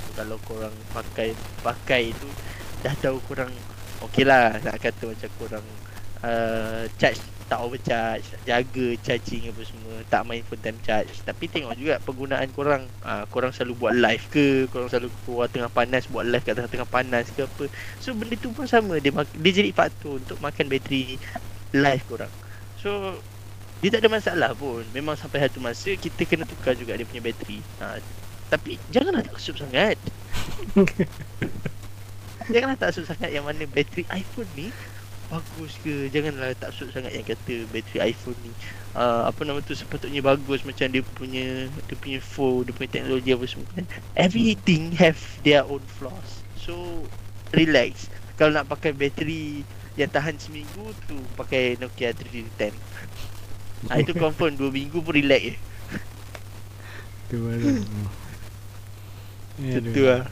[0.00, 2.24] So, Kalau korang pakai Pakai tu
[2.80, 3.52] Dah tahu korang
[4.00, 5.66] Okey lah Nak kata macam korang
[6.24, 11.20] uh, Charge tak overcharge Jaga charging apa semua Tak main full time charge.
[11.20, 12.88] Tapi tengok juga penggunaan korang.
[13.04, 16.88] Uh, Korang selalu buat live ke Korang selalu keluar tengah panas Buat live kat tengah-tengah
[16.88, 17.68] panas ke apa.
[18.00, 18.96] So benda tu pun sama.
[19.04, 21.20] Dia, dia jadi faktor untuk makan bateri
[21.76, 22.32] live korang.
[22.80, 23.20] So
[23.78, 24.82] dia tak ada masalah pun.
[24.90, 27.62] Memang sampai satu masa Kita kena tukar juga dia punya bateri.
[27.78, 28.02] Ha,
[28.50, 29.94] Tapi janganlah taksub sangat.
[32.52, 34.72] Janganlah taksub sangat yang mana bateri iPhone ni
[35.28, 36.08] Bagus ke?
[36.08, 38.50] Janganlah taksub sangat yang kata bateri iPhone ni.
[38.96, 43.30] Uh, Apa nama tu sepatutnya bagus Macam dia punya Dia punya phone Dia punya teknologi
[43.30, 43.86] apa semua kan.
[44.16, 46.42] Everything have their own flaws.
[46.56, 47.06] So
[47.52, 48.12] Relax.
[48.36, 49.64] Kalau nak pakai bateri
[49.98, 52.70] yang tahan seminggu tu pakai Nokia 3310.
[53.86, 55.54] Ha, itu confirm 2 minggu pun relax je.
[57.28, 57.68] Tu baru.
[59.58, 60.24] Tentu lah.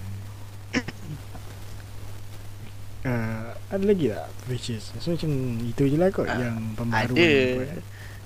[3.07, 4.91] Uh, ada lagi tak features?
[4.99, 5.31] So macam
[5.63, 7.15] itu je lah kot Ah, yang pembaruan.
[7.15, 7.31] Ada.
[7.55, 7.69] buat.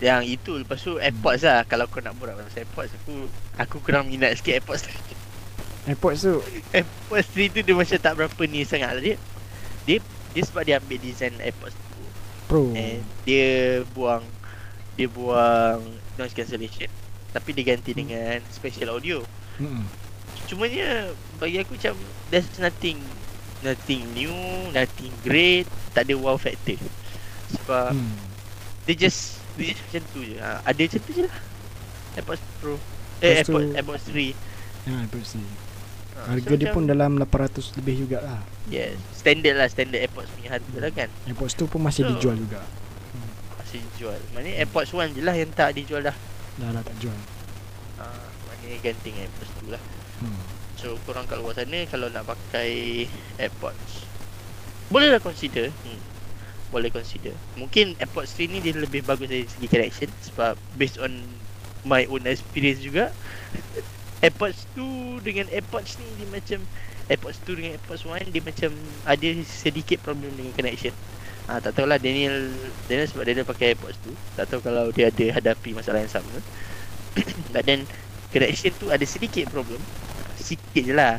[0.00, 3.28] Yang itu lepas tu AirPods lah Kalau kau nak borak pasal AirPods aku
[3.61, 4.88] Aku kurang minat sikit AirPods
[5.85, 6.40] Airpods tu
[6.72, 9.02] AirPods 3 tu dia macam tak berapa ni sangat lah.
[9.04, 9.16] dia
[9.85, 10.00] Dia
[10.33, 12.00] dia sebab dia ambil design AirPods tu
[12.48, 12.72] Pro.
[12.72, 14.24] And dia buang
[15.00, 15.80] Dia buang
[16.14, 16.92] noise cancellation
[17.32, 17.98] Tapi dia ganti Hmm.
[17.98, 19.24] dengan special audio
[19.56, 19.88] Mm-mm.
[20.44, 21.96] Cumanya bagi aku macam
[22.28, 23.00] There's nothing
[23.60, 24.32] Nothing new
[24.70, 26.76] Nothing great Tak ada wow factor
[27.50, 28.20] Sebab Hmm.
[28.84, 31.36] Dia just Dia just macam tu je ha, Ada macam tu je lah
[32.12, 32.74] AirPods Pro
[33.18, 34.36] Eh AirPods, AirPods 3
[34.80, 35.44] Ya, Airpods ni.
[36.14, 38.40] ha, Harga dia pun dalam 800 lebih jugalah.
[38.66, 42.36] Yes Standard lah Standard AirPods punya harga lah kan Airpods tu pun masih So- dijual
[42.36, 42.60] juga.
[43.70, 44.18] Masih jual.
[44.35, 46.16] Maknanya AirPods One je lah Yang tak dijual dah.
[46.59, 47.14] Dah lah tak jual.
[48.02, 48.04] ha,
[48.50, 49.78] Maknanya ganting AirPods tu lah.
[50.18, 50.42] Hmm.
[50.74, 53.06] So korang kat luar sana Kalau nak pakai
[53.38, 54.11] AirPods
[54.90, 55.70] Bolehlah consider.
[55.87, 56.02] Hmm.
[56.74, 57.30] Boleh consider.
[57.54, 61.22] Mungkin AirPods 3 ni Dia lebih bagus dari segi connection Sebab Based on
[61.87, 63.14] My own experience juga.
[64.26, 66.59] AirPods 2 Dengan AirPods ni Dia macam
[67.06, 68.70] AirPods 2 dengan AirPods 1 Dia macam
[69.06, 70.90] Ada sedikit problem Dengan connection
[71.50, 72.46] Ah tak tahulah Daniel
[72.86, 74.14] Daniel sebab Daniel pakai AirPods tu.
[74.38, 76.30] Tak tahu kalau dia ada hadapi masalah yang sama.
[77.52, 77.90] But then
[78.30, 79.82] Connection tu ada sedikit problem.
[80.38, 81.18] Sikit je lah.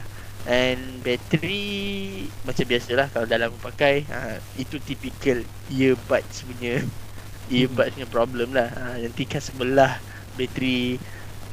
[0.49, 6.81] And battery Macam biasalah Kalau dalam pakai ha, Itu typical Earbuds punya
[7.53, 8.73] Earbuds punya problem lah.
[8.73, 10.01] Ha, Nanti kan sebelah
[10.33, 10.97] Bateri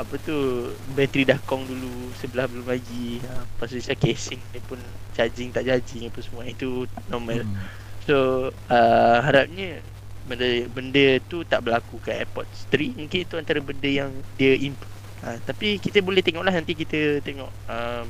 [0.00, 3.20] Apa tu Bateri dah kong dulu Sebelah belum lagi.
[3.28, 4.80] Ha, tu dia casing dia pun
[5.12, 6.48] Charging tak charging Apa semua.
[6.48, 7.44] Itu normal.
[7.44, 7.87] Hmm.
[8.08, 8.16] So
[8.72, 9.84] uh, harapnya
[10.28, 14.96] benda benda tu tak berlaku kat AirPods 3 mungkin itu antara benda yang dia improve.
[15.24, 18.06] Uh, tapi kita boleh tengoklah nanti kita tengok um,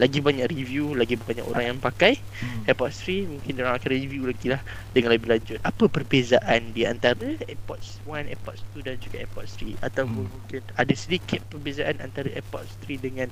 [0.00, 2.64] lagi banyak review, lagi banyak orang yang pakai Hmm.
[2.68, 4.60] AirPods 3 mungkin orang akan review lagi lah
[4.94, 5.58] dengan lebih lanjut.
[5.62, 10.32] Apa perbezaan di antara AirPods 1, AirPods 2 dan juga AirPods 3 ataupun Hmm.
[10.32, 13.28] mungkin ada sedikit perbezaan antara AirPods 3 dengan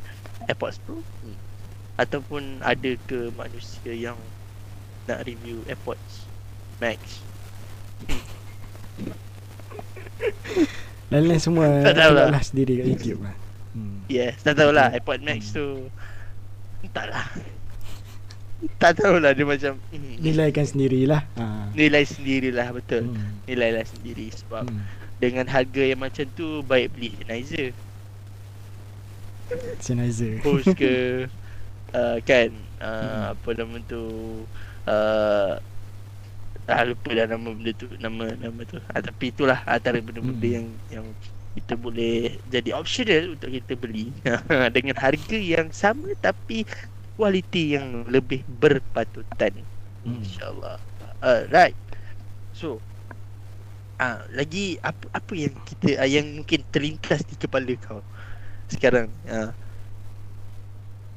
[0.49, 1.03] AirPods Pro?
[1.25, 1.39] Hmm.
[1.97, 4.17] Ataupun ada ke manusia yang
[5.05, 6.29] nak review AirPods
[6.79, 7.21] Max?
[11.11, 12.43] Lain-lain semua Tak tahu lah.
[12.43, 13.35] sendiri kat YouTube lah.
[13.71, 14.03] Hmm.
[14.07, 15.87] Yes, tak tahulah AirPods Max tu
[16.81, 17.27] Entahlah
[18.77, 21.23] Tak tahulah dia macam hmm, Nilaikan sendirilah.
[21.35, 21.71] Ha.
[21.73, 23.41] Nilai sendirilah betul Hmm.
[23.45, 24.83] Nilailah sendiri sebab Hmm.
[25.19, 27.71] dengan harga yang macam tu baik beli Sennheiser
[29.83, 30.39] Sennheiser.
[30.41, 31.27] Bose ke
[31.99, 34.03] uh, kan uh, apa nama tu
[34.87, 35.61] uh,
[36.71, 38.79] ah lupa dah nama benda tu nama nama tu.
[38.95, 40.57] Ah, tapi itulah antara benda-benda Hmm.
[40.63, 41.07] yang yang
[41.59, 44.15] kita boleh jadi optional untuk kita beli.
[44.77, 46.63] Dengan harga yang sama tapi
[47.19, 49.67] kualiti yang lebih berpatutan.
[50.07, 50.23] Hmm.
[50.23, 50.79] insyaallah.
[51.21, 51.77] Alright.
[52.55, 52.81] So
[54.01, 58.01] ah lagi apa apa yang kita ah, yang mungkin terlintas di kepala kau
[58.71, 59.11] sekarang?
[59.29, 59.53] Ah.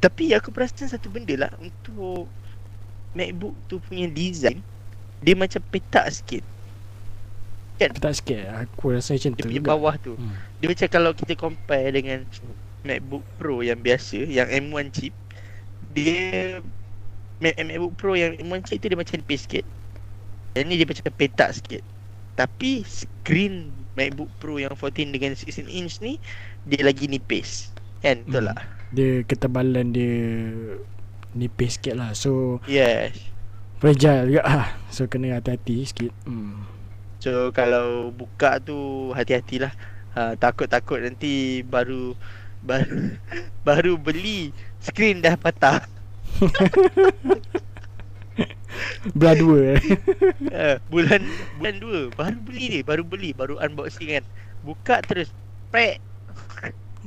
[0.03, 2.27] Tapi aku perasan satu benda lah untuk
[3.13, 4.59] MacBook tu punya design
[5.19, 6.43] dia macam petak sikit.
[7.79, 9.69] Tak sikit Aku rasa macam dia tu juga.
[9.69, 10.13] bawah tu.
[10.15, 10.35] Hmm.
[10.57, 12.23] dia macam kalau kita compare dengan
[12.81, 15.13] MacBook Pro yang biasa yang M1 chip
[15.91, 16.59] dia
[17.37, 19.65] Mac, MacBook Pro yang M1 chip tu dia macam nipis sikit.
[20.53, 21.83] Yang ni dia macam petak sikit.
[22.33, 26.17] Tapi screen MacBook Pro yang 14 dengan 16 inch ni
[26.63, 27.69] dia lagi nipis.
[27.99, 28.23] Kan?
[28.23, 28.49] Betul Hmm.
[28.53, 28.59] tak?
[28.93, 30.15] Dia ketebalan dia
[31.33, 33.17] Nipis sikit lah So yes
[33.81, 36.73] Fragile juga lah So kena hati-hati sikit hmm.
[37.23, 38.75] So kalau buka tu
[39.15, 39.71] hati-hatilah.
[40.11, 42.19] Ha, takut-takut nanti baru
[42.59, 43.15] baru
[43.67, 44.51] baru beli
[44.83, 45.87] skrin dah patah.
[49.15, 49.79] Belah dua
[50.53, 51.23] Ha, bulan
[51.55, 51.75] bulan
[52.11, 54.25] 2 baru beli ni, baru beli, baru unboxing kan.
[54.67, 55.31] Buka terus
[55.71, 56.03] prek.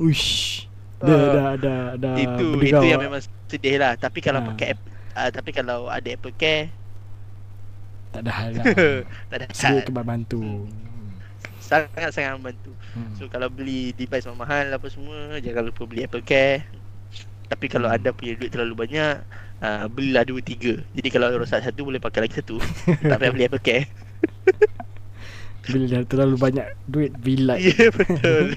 [0.01, 0.65] Uish
[0.97, 1.29] Dah Ah.
[1.29, 3.93] dah dah dah itu itu yang memang sedih lah.
[3.95, 4.49] Tapi kalau Ha.
[4.49, 4.73] pakai
[5.13, 6.73] uh, tapi kalau ada Apple Care
[8.11, 8.65] Tak ada hal lah
[9.31, 9.85] tak ada Sedia hal.
[9.85, 10.65] kebat bantu
[11.59, 12.71] Sangat-sangat membantu.
[12.95, 13.13] hmm.
[13.13, 16.65] So kalau beli device mahal apa semua Jangan lupa beli Apple Care
[17.47, 17.97] Tapi kalau Hmm.
[17.97, 19.21] anda punya duit terlalu banyak
[19.59, 22.57] uh, Belilah dua tiga Jadi kalau rosak satu boleh pakai lagi satu
[23.03, 23.85] Tak payah beli Apple Care
[25.67, 28.47] Bila dah terlalu banyak duit Bila Ya yeah, betul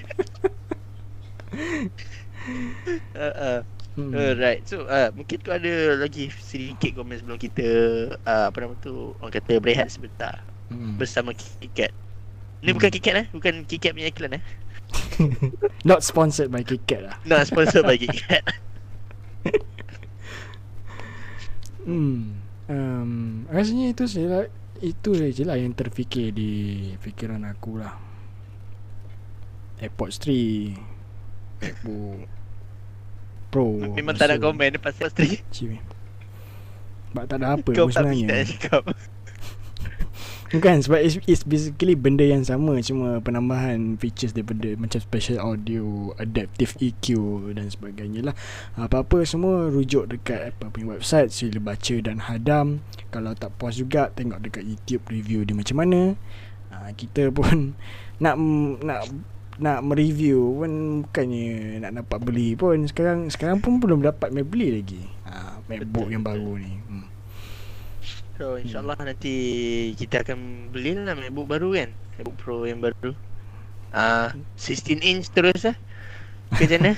[3.18, 3.60] uh, uh.
[3.98, 4.14] Hmm.
[4.14, 4.62] Alright.
[4.70, 7.68] So uh, mungkin tu ada lagi sedikit komen sebelum kita
[8.22, 10.94] uh, apa nama tu orang kata berehat sebentar hmm.
[10.96, 11.90] bersama KitKat.
[12.62, 12.76] Ni hmm.
[12.78, 14.42] bukan KitKat eh, bukan KitKat punya iklan eh.
[15.88, 17.16] Not sponsored by KitKat lah.
[17.26, 18.44] Not sponsored by KitKat.
[21.90, 22.38] hmm.
[22.70, 24.46] Um, rasanya itu sih lah,
[24.78, 27.98] itu je lah yang terfikir di fikiran aku lah.
[29.82, 30.89] Airport 3
[31.60, 32.26] MacBook
[33.50, 33.68] Pro.
[33.94, 35.78] Memang tak nak komen pasal stream
[37.10, 38.46] Sebab tak ada apa pun sebenarnya
[40.50, 46.10] Bukan sebab it's, it's basically benda yang sama Cuma penambahan features daripada Macam special audio
[46.18, 47.06] Adaptive EQ
[47.54, 48.34] dan sebagainya lah.
[48.74, 52.82] Apa-apa semua rujuk dekat apa punya website Sila baca dan hadam.
[53.14, 56.18] Kalau tak puas juga Tengok dekat YouTube review dia macam mana.
[56.74, 57.78] Ha, Kita pun
[58.22, 58.34] Nak
[58.82, 59.02] Nak
[59.60, 60.72] nak mereview pun
[61.04, 62.88] bukannya nak dapat beli pun.
[62.88, 65.04] Sekarang sekarang pun belum dapat mai beli lagi.
[65.28, 66.14] Ha, MacBook Betul.
[66.16, 66.72] yang baru ni.
[66.88, 67.06] Hmm.
[68.40, 69.08] so insyaallah hmm.
[69.12, 69.34] nanti
[70.00, 71.92] kita akan beli lah MacBook baru kan?
[72.16, 73.12] MacBook Pro yang baru.
[73.92, 75.76] Ah uh, 16 inch terus lah.
[76.56, 76.96] Ke mana?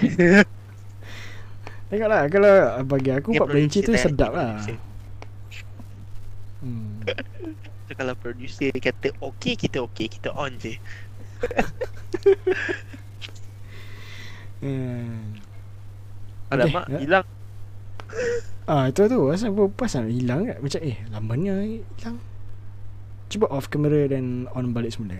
[1.92, 2.54] Tengoklah kalau
[2.86, 4.62] bagi aku 14 inch tu sedap lah.
[6.62, 7.04] hmm.
[7.90, 10.80] so, kalau producer kata okey kita okey kita on je
[14.62, 15.36] hmm.
[16.52, 17.00] Alamak, okay.
[17.00, 17.26] hilang.
[18.68, 19.20] Ah, itu tu.
[19.32, 20.60] Asal apa pasal hilang kan?
[20.60, 21.54] Macam eh, lamanya
[21.96, 22.20] hilang.
[23.32, 25.16] Cuba off kamera dan on balik semula.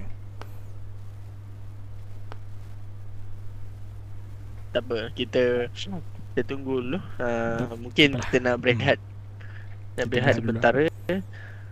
[4.73, 5.69] Tak apa, kita
[6.33, 7.01] kita tunggu dulu.
[7.21, 9.01] Uh, mungkin kita nak berehat.
[9.01, 9.97] Hmm.
[10.01, 10.73] Nak berehat sebentar.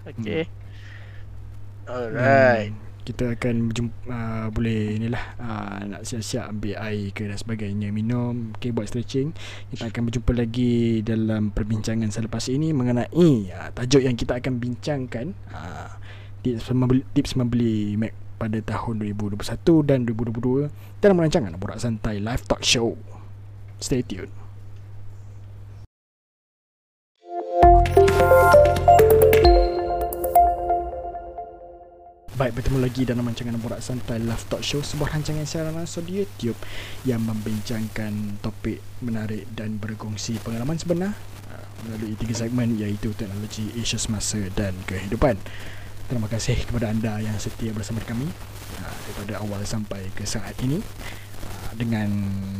[0.09, 0.49] Okay.
[0.49, 1.89] Hmm.
[1.89, 2.73] Alright.
[2.73, 7.89] Hmm kita akan berjumpa uh, boleh inilah uh, nak siap-siap ambil air ke dan sebagainya
[7.91, 9.33] minum okay, buat stretching.
[9.73, 15.33] Kita akan berjumpa lagi dalam perbincangan selepas ini mengenai uh, tajuk yang kita akan bincangkan
[15.53, 15.91] uh,
[16.45, 19.37] tips membeli, tips membeli Mac pada tahun 2021
[19.85, 20.73] dan 2022
[21.05, 22.97] dalam rancangan Borak Santai Live Talk Show.
[23.81, 24.40] Stay tuned
[32.41, 36.25] Baik, bertemu lagi dalam rancangan Borak Santai Love Talk Show Sebuah rancangan siaran langsung di
[36.25, 36.57] YouTube
[37.05, 41.13] Yang membincangkan topik menarik dan berkongsi pengalaman sebenar
[41.53, 45.37] uh, Melalui tiga segmen iaitu teknologi, isu semasa dan kehidupan.
[46.09, 50.81] Terima kasih kepada anda yang setia bersama kami uh, Daripada awal sampai ke saat ini
[51.45, 52.09] uh, Dengan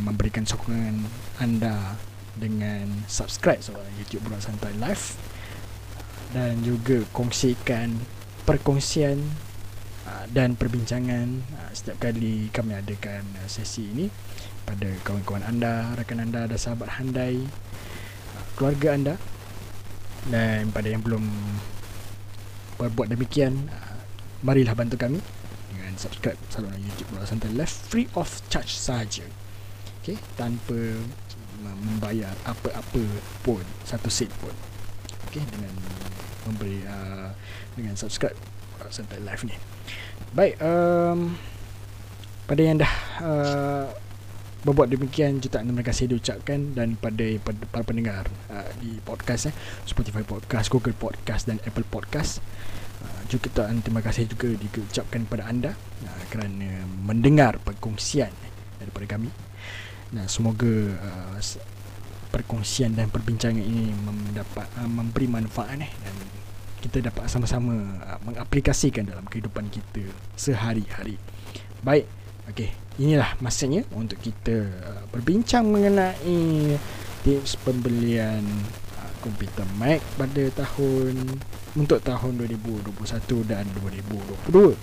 [0.05, 1.09] memberikan sokongan
[1.41, 1.97] anda
[2.37, 5.17] Dengan subscribe soalan YouTube Borak Santai Live
[6.37, 7.97] Dan juga kongsikan
[8.45, 9.50] perkongsian Ah,
[10.31, 14.07] dan perbincangan ah, setiap kali kami adakan ah, sesi ini
[14.63, 17.43] pada kawan-kawan anda, rakan anda dan sahabat handai
[18.55, 19.15] keluarga anda
[20.29, 21.25] dan pada yang belum
[22.77, 23.69] berbuat demikian
[24.41, 25.21] marilah bantu kami
[25.73, 29.25] dengan subscribe saluran YouTube Bola Santai Left free of charge saja.
[30.01, 30.77] Okay, tanpa
[31.61, 33.05] membayar apa-apa
[33.45, 34.53] pun satu sen pun.
[35.29, 35.77] Okay, dengan
[36.49, 37.37] memberi uh,
[37.77, 38.37] dengan subscribe
[38.81, 39.70] Bola Santai Live ni.
[40.31, 41.35] Baik um,
[42.47, 43.87] Pada yang dah uh,
[44.63, 47.25] Berbuat demikian Jutaan terima kasih diucapkan Dan pada,
[47.71, 49.55] para pendengar uh, Di podcast eh,
[49.89, 52.45] Spotify Podcast Google Podcast Dan Apple Podcast.
[53.01, 55.73] Uh, Juga terima kasih juga Diucapkan kepada anda
[56.07, 58.31] uh, Kerana mendengar perkongsian
[58.81, 59.29] Daripada kami.
[60.11, 60.67] Nah, semoga
[60.99, 61.39] uh,
[62.31, 66.15] perkongsian dan perbincangan ini mendapat uh, memberi manfaat eh dan
[66.81, 70.03] kita dapat sama-sama uh, mengaplikasikan dalam kehidupan kita
[70.35, 71.21] sehari-hari.
[71.85, 72.09] Baik.
[72.51, 76.75] Okey, inilah masanya untuk kita uh, berbincang mengenai
[77.23, 78.43] tips pembelian
[78.99, 81.39] uh, komputer Mac pada tahun
[81.79, 82.91] untuk tahun 2021
[83.47, 83.63] dan
[84.51, 84.75] 2022.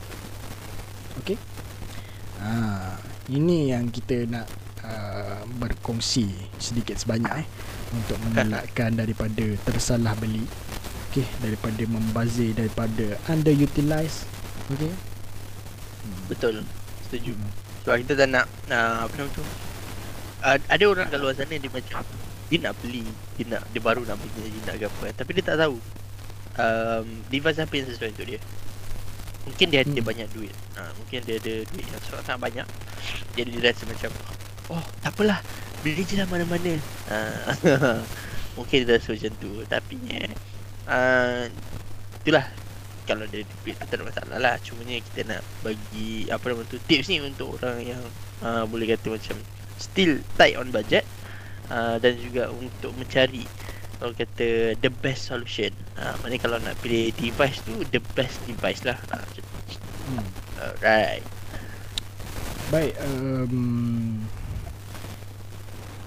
[1.19, 1.37] Okey.
[2.37, 2.95] Ah,
[3.27, 4.47] ini yang kita nak
[4.85, 6.29] uh, berkongsi
[6.61, 7.47] sedikit sebanyak eh
[7.91, 10.45] untuk mengelakkan daripada tersalah beli
[11.17, 14.29] okey daripada membazir daripada underutilize.
[14.69, 14.93] Okey?
[16.29, 16.61] Betul.
[17.09, 17.33] Setuju.
[17.33, 17.51] Hmm.
[17.81, 19.43] so kita tak nak nak apa nama tu?
[20.37, 22.05] Uh, ada orang kat luar sana dia macam
[22.47, 23.01] dia nak beli
[23.35, 25.05] dia nak dia baru nak beli dia nak apa.
[25.17, 25.81] Tapi dia tak tahu.
[26.57, 28.39] Um, device apa yang sesuai untuk dia.
[29.49, 30.05] Mungkin dia ada hmm.
[30.05, 30.53] banyak duit.
[30.77, 32.67] Ha, mungkin dia ada duit yang sangat, sangat banyak.
[33.33, 34.11] Jadi dia rasa macam
[34.69, 35.39] oh tak apalah.
[35.81, 36.77] Beli je lah mana-mana.
[37.09, 37.17] Ha,
[38.57, 39.51] mungkin dia rasa macam tu.
[39.65, 40.33] Tapi eh,
[40.87, 41.45] uh,
[42.23, 42.45] itulah
[43.07, 47.07] kalau dia duit tak ada masalah lah cumanya kita nak bagi apa nama tu tips
[47.07, 48.03] ni untuk orang yang
[48.43, 49.39] uh, boleh kata macam
[49.79, 51.07] still tight on budget
[51.71, 53.47] uh, dan juga untuk mencari
[53.97, 55.73] orang kata the best solution.
[55.97, 58.97] Uh, maknanya kalau nak pilih device tu the best device lah.
[59.09, 59.25] Uh,
[60.11, 60.25] hmm.
[60.61, 61.25] Alright.
[62.67, 64.27] Baik, um,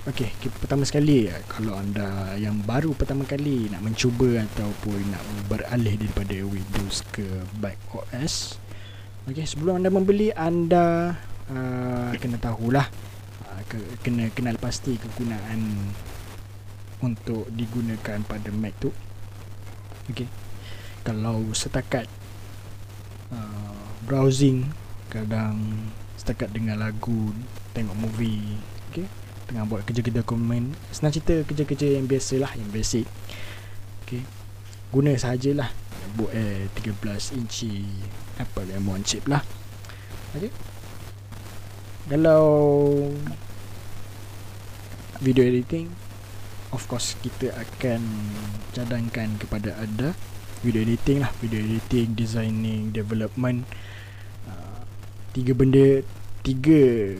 [0.08, 0.32] Okey,
[0.64, 7.04] pertama sekali kalau anda yang baru pertama kali nak mencuba ataupun nak beralih daripada Windows
[7.12, 7.28] ke
[7.60, 8.56] Mac OS.
[9.28, 11.20] Okey, sebelum anda membeli anda
[11.52, 12.88] uh, kena tahulah
[13.44, 15.92] uh, ke, kena kenal pasti kegunaan
[17.04, 18.88] untuk digunakan pada Mac tu.
[20.08, 20.32] Okey.
[21.04, 22.08] Kalau setakat
[23.36, 24.64] uh, browsing
[25.12, 27.36] kadang setakat dengar lagu,
[27.76, 28.56] tengok movie,
[28.88, 29.19] okey
[29.50, 33.10] tengah buat kerja-kerja komen senang cerita kerja-kerja yang biasa lah yang basic.
[34.06, 34.22] Okay.
[34.94, 35.74] guna sahajalah.
[36.14, 37.82] Buat Air 13 inci
[38.38, 39.42] Apple M1 chip lah.
[40.38, 40.54] Okay.
[42.06, 42.46] kalau
[45.18, 45.90] video editing
[46.70, 48.02] of course kita akan
[48.70, 50.14] cadangkan kepada anda
[50.62, 51.34] video editing lah.
[51.42, 53.66] Video editing designing development.
[54.46, 54.86] Uh,
[55.34, 56.06] tiga benda
[56.46, 57.18] tiga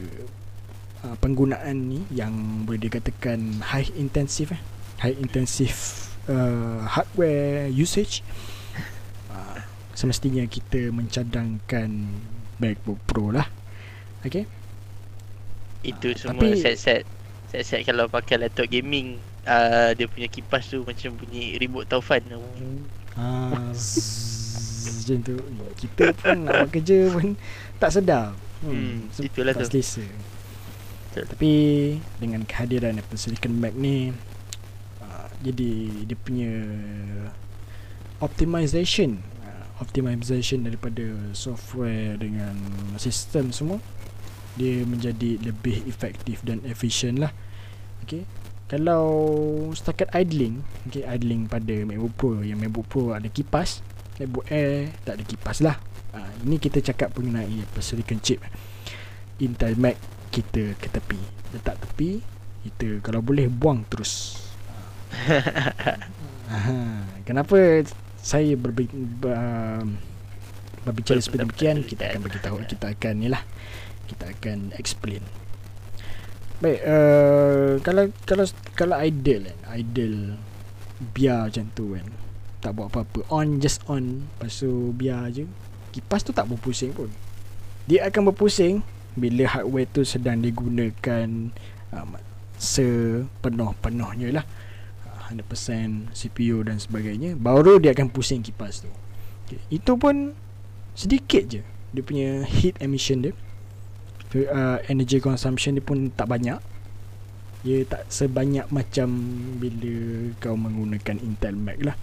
[1.04, 4.62] uh, penggunaan ni yang boleh dikatakan high intensive eh?
[5.00, 5.76] High intensive
[6.28, 8.20] uh, hardware usage.
[9.32, 9.58] Uh,
[9.96, 11.88] semestinya kita mencadangkan
[12.60, 13.48] MacBook Pro lah.
[14.24, 14.44] Okay?
[15.80, 17.08] Itu uh, semua tapi, set-set
[17.50, 22.20] set-set kalau pakai laptop gaming uh, dia punya kipas tu macam bunyi remote taufan.
[23.16, 23.50] Ah
[24.80, 25.36] macam tu.
[25.80, 27.34] Kita pun nak buat kerja pun
[27.80, 29.80] tak sedap hmm, hmm itulah tak tu.
[29.80, 30.04] selesa.
[31.10, 31.52] Tapi
[32.22, 34.14] dengan kehadiran Apple Silicon Mac ni
[35.02, 35.70] uh, jadi
[36.06, 36.52] dia punya
[38.22, 41.02] optimization uh, optimization daripada
[41.34, 42.54] software dengan
[42.94, 43.82] sistem semua
[44.54, 47.34] dia menjadi lebih efektif dan efisien lah.
[48.06, 48.26] Okay.
[48.70, 49.06] Kalau
[49.74, 53.82] setakat idling, okay, idling pada MacBook Pro yang MacBook Pro ada kipas,
[54.22, 55.74] MacBook Air tak ada kipas lah.
[56.14, 58.38] Uh, ini kita cakap mengenai Apple Silicon chip.
[59.42, 59.98] Intel Mac
[60.30, 61.20] kita ke tepi.
[61.52, 62.22] Letak tepi
[62.64, 64.38] kita kalau boleh buang terus.
[67.26, 67.56] Kenapa
[68.20, 69.96] saya berbi, ber, um,
[70.84, 73.42] berbicara seperti demikian kita akan bagi tahu kita akan ni lah
[74.08, 75.22] kita akan explain.
[76.60, 78.44] Baik uh, kalau kalau
[78.76, 80.36] kalau idle kan idle
[81.16, 82.06] biar macam tu kan
[82.60, 84.28] tak buat apa-apa on just on.
[84.36, 85.48] Lepas tu biar je.
[85.90, 87.08] Kipas tu tak berpusing pun.
[87.88, 88.84] Dia akan berpusing
[89.20, 91.28] bila hardware tu sedang digunakan
[91.92, 92.10] um,
[92.56, 94.46] sepenuh-penuhnya lah.
[95.30, 98.90] 100% CPU dan sebagainya baru dia akan pusing kipas tu.
[99.46, 99.62] Okay.
[99.70, 100.34] itu pun
[100.94, 103.34] sedikit je dia punya heat emission dia.
[104.30, 106.58] Uh, energy consumption dia pun tak banyak.
[107.66, 109.10] Dia tak sebanyak macam
[109.58, 111.98] bila kau menggunakan Intel Mac lah.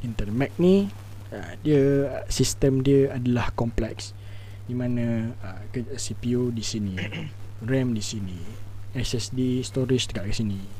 [0.00, 0.88] Intel Mac ni
[1.32, 4.16] uh, dia sistem dia adalah kompleks
[4.68, 5.64] di mana uh,
[5.96, 6.94] CPU di sini
[7.68, 8.38] RAM di sini
[8.92, 10.78] SSD storage dekat sini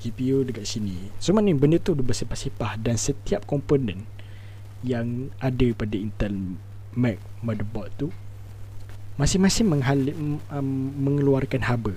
[0.00, 1.12] GPU dekat sini.
[1.20, 4.08] Semua ni benda tu bersepah-sepah dan setiap komponen
[4.80, 6.56] yang ada pada Intel
[6.96, 8.08] Mac motherboard tu
[9.20, 11.92] masing-masing um, mengeluarkan haba.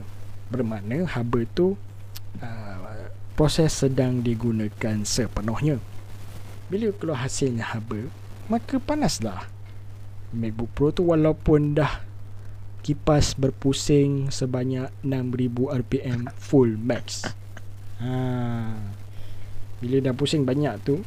[0.52, 1.80] Bermakna haba tu
[2.44, 3.08] uh,
[3.40, 5.80] proses sedang digunakan sepenuhnya.
[6.68, 8.12] Bila keluar hasilnya haba
[8.52, 9.48] maka panaslah
[10.34, 12.02] MacBook Pro tu walaupun dah
[12.84, 17.24] kipas berpusing sebanyak 6000 RPM full max.
[18.04, 18.12] Ha.
[19.80, 21.00] Bila dah pusing banyak tu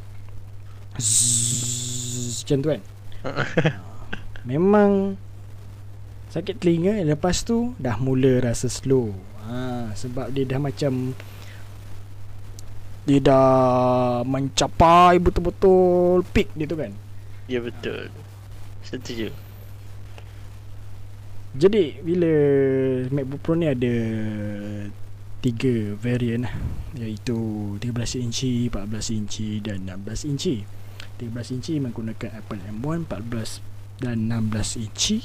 [2.46, 2.82] macam tu kan.
[4.48, 5.20] Memang
[6.32, 9.12] sakit telinga lepas tu dah mula rasa slow.
[9.44, 11.12] Ha, sebab dia dah macam
[13.06, 13.46] dia dah
[14.26, 16.94] mencapai betul-betul peak dia tu kan.
[17.50, 18.08] Ya betul.
[18.08, 18.25] Ha.
[18.86, 19.34] Setuju.
[21.56, 22.32] Jadi bila
[23.10, 23.94] MacBook Pro ni ada
[25.42, 26.54] Tiga variant lah.
[26.96, 27.38] Iaitu
[27.78, 30.62] 13 inci, 14 inci dan 16 inci.
[31.18, 35.24] 13 inci menggunakan Apple M1 14 dan 16 inci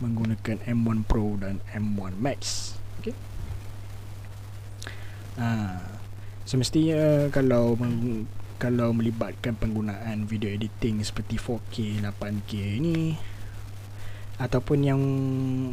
[0.00, 2.72] Menggunakan M1 Pro dan M1 Max.
[3.00, 3.12] Okay
[5.40, 5.80] ha.
[6.46, 7.74] Semestinya kalau
[8.56, 13.16] kalau melibatkan penggunaan video editing seperti 4K, 8K ni
[14.36, 15.00] ataupun yang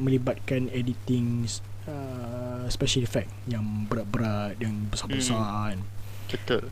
[0.04, 1.48] melibatkan editing
[1.88, 5.84] uh, special effect yang berat-berat yang besar-besar hmm.
[6.32, 6.64] betul.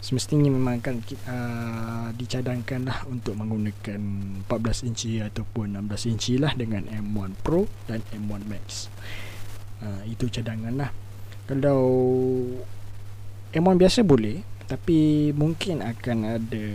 [0.00, 0.96] Semestinya memang akan
[1.28, 4.00] uh, dicadangkan lah untuk menggunakan
[4.48, 8.88] 14 inci ataupun 16 inci lah dengan M1 Pro dan M1 Max.
[9.80, 10.92] Uh, itu cadangan lah
[11.48, 11.80] Kalau
[13.56, 16.66] M1 biasa boleh Tapi mungkin akan ada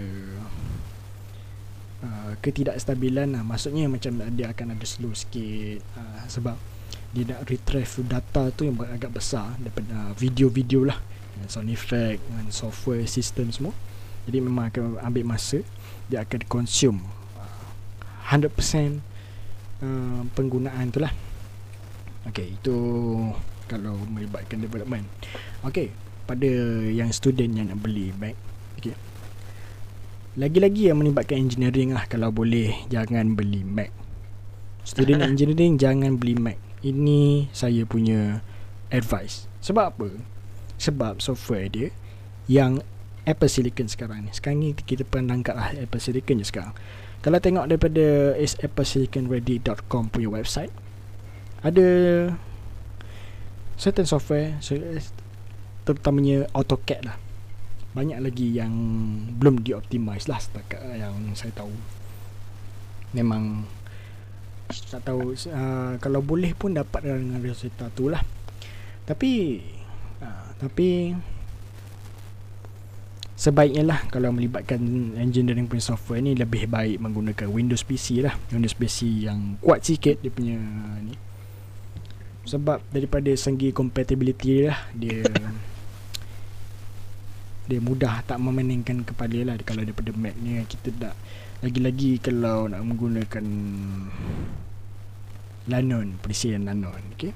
[2.03, 3.43] uh, Ketidakstabilan lah.
[3.47, 6.59] Maksudnya macam dia akan ada slow sikit uh, Sebab
[7.15, 10.99] dia nak retrieve data tu yang agak besar Daripada video-video lah.
[11.47, 13.71] Sound effect dan software system semua.
[14.27, 15.63] Jadi memang akan ambil masa.
[16.11, 16.99] Dia akan consume
[17.39, 18.51] uh, 100%
[19.79, 21.15] uh, penggunaan tu lah.
[22.27, 22.75] Okay itu
[23.71, 25.07] kalau melibatkan development.
[25.63, 26.49] Okay pada
[26.89, 28.33] yang student yang nak beli Mac
[28.77, 28.97] okay.
[30.35, 33.89] Lagi-lagi yang melibatkan engineering lah Kalau boleh jangan beli Mac.
[34.83, 36.59] Student engineering jangan beli Mac.
[36.83, 38.43] Ini saya punya
[38.91, 39.47] advice.
[39.63, 40.09] Sebab apa?
[40.75, 41.89] Sebab software dia
[42.51, 42.83] Yang
[43.25, 44.31] Apple Silicon sekarang ni.
[44.35, 46.75] Sekarang ni kita pernah angkat lah Apple Silicon je sekarang.
[47.25, 50.69] Kalau tengok daripada appleSiliconReady.com punya website
[51.65, 51.87] Ada
[53.81, 54.61] certain software
[55.85, 57.17] terutamanya AutoCAD lah.
[57.95, 58.73] Banyak lagi yang
[59.39, 61.71] belum dioptimize lah setakat yang saya tahu.
[63.15, 63.63] Memang
[64.89, 68.19] tak tahu uh, kalau boleh pun dapat dengan Rosetta tu lah.
[69.05, 69.61] Tapi
[70.19, 71.13] uh, tapi
[73.35, 74.79] sebaiknya lah kalau melibatkan
[75.19, 78.33] engineering punya software ni lebih baik menggunakan Windows PC lah.
[78.49, 80.57] Windows PC yang kuat sikit dia punya
[81.05, 81.13] ni.
[82.45, 85.23] Sebab daripada segi compatibility lah dia
[87.65, 91.15] dia mudah tak memainkan kepala lah kalau daripada Mac ni kita tak
[91.65, 93.45] lagi-lagi kalau nak menggunakan
[95.65, 97.33] Lanon presiden Lanon okay?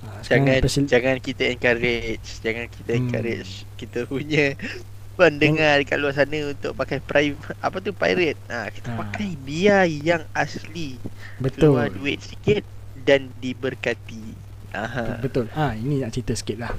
[0.00, 3.00] Ha, jangan persil- jangan kita encourage jangan kita hmm.
[3.04, 4.56] encourage kita punya
[5.20, 8.96] pendengar dekat luar sana untuk pakai private apa tu pirate ha, kita ha.
[8.96, 10.96] pakai dia yang asli
[11.36, 12.64] betul keluar duit sikit
[13.04, 14.38] dan diberkati.
[14.70, 15.18] Aha.
[15.18, 15.50] Betul.
[15.56, 16.72] Ah, ha, ini nak cerita sikit lah.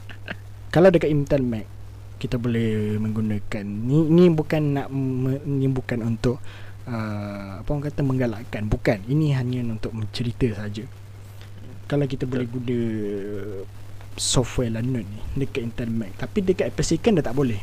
[0.74, 1.66] Kalau dekat Intel Mac
[2.20, 3.64] kita boleh menggunakan.
[3.64, 4.92] Ni ni bukan nak
[5.48, 6.36] ni bukan untuk
[6.84, 8.68] uh, apa orang kata menggalakkan.
[8.68, 9.08] Bukan.
[9.08, 10.84] Ini hanya untuk mencerita saja.
[11.88, 12.78] Kalau kita boleh guna
[14.20, 17.58] software Linux ni dekat Intel Mac tapi dekat Apple Silicon dah tak boleh.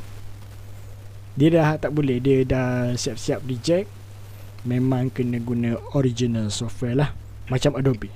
[1.37, 2.17] Dia dah tak boleh.
[2.17, 3.85] Dia dah siap-siap reject.
[4.65, 7.09] Memang kena guna original software lah.
[7.47, 8.09] Macam Adobe.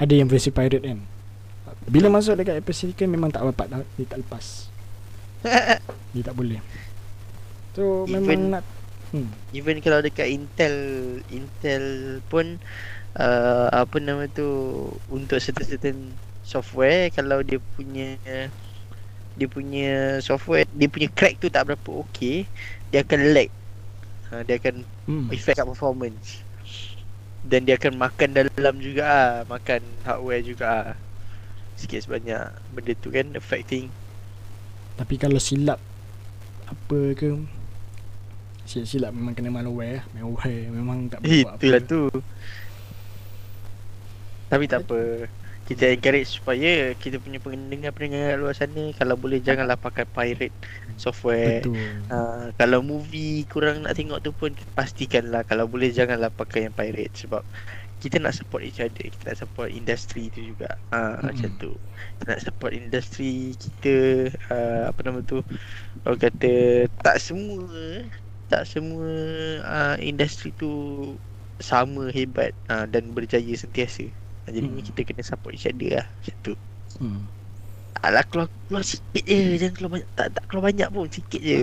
[0.00, 0.98] Ada yang versi pirate kan?
[1.86, 4.75] Bila masuk dekat Apple Silicon Memang tak dapat Dia tak lepas
[6.14, 6.60] Dia tak boleh
[7.76, 8.64] So even, memang nak
[9.12, 9.28] hmm.
[9.52, 10.76] Even kalau dekat Intel
[11.28, 12.58] Intel pun
[13.20, 14.48] uh, Apa nama tu
[15.12, 16.12] Untuk certain-certain
[16.46, 18.16] software Kalau dia punya
[19.36, 22.48] Dia punya software Dia punya crack tu tak berapa okay
[22.88, 23.50] Dia akan lag
[24.32, 25.28] uh, Dia akan hmm.
[25.32, 26.46] Effect performance
[27.46, 30.88] dan dia akan makan dalam juga ah makan hardware juga ah
[31.78, 32.42] sikit sebanyak
[32.74, 33.86] benda tu kan affecting
[34.96, 35.76] tapi kalau silap
[36.66, 37.36] apa ke?
[38.66, 41.60] Silap-silap memang kena malware malware memang tak boleh buat apa.
[41.60, 42.02] itulah tu.
[44.50, 45.30] Tapi tak apa.
[45.66, 50.54] Kita encourage supaya kita punya pendengar-pendengar luar sana kalau boleh janganlah pakai pirate
[50.94, 51.62] software.
[51.62, 52.06] Betul.
[52.06, 57.14] Uh, kalau movie kurang nak tengok tu pun pastikanlah kalau boleh janganlah pakai yang pirate
[57.18, 57.42] sebab
[58.02, 60.76] kita nak support each other, kita nak support industri tu juga.
[60.92, 61.24] Ah uh, mm-hmm.
[61.32, 61.72] macam tu.
[62.18, 63.94] Kita nak support industri kita
[64.52, 65.40] uh, apa nama tu?
[66.04, 68.04] Orang kata tak semua
[68.46, 69.08] tak semua
[69.66, 70.70] uh, industri tu
[71.58, 74.06] sama hebat uh, dan berjaya sentiasa.
[74.46, 74.82] Jadi hmm.
[74.92, 76.54] kita kena support each other lah Macam tu
[77.02, 77.22] hmm.
[78.04, 81.60] Alah keluar, keluar sikit je Jangan keluar banyak Tak, tak keluar banyak pun Sikit je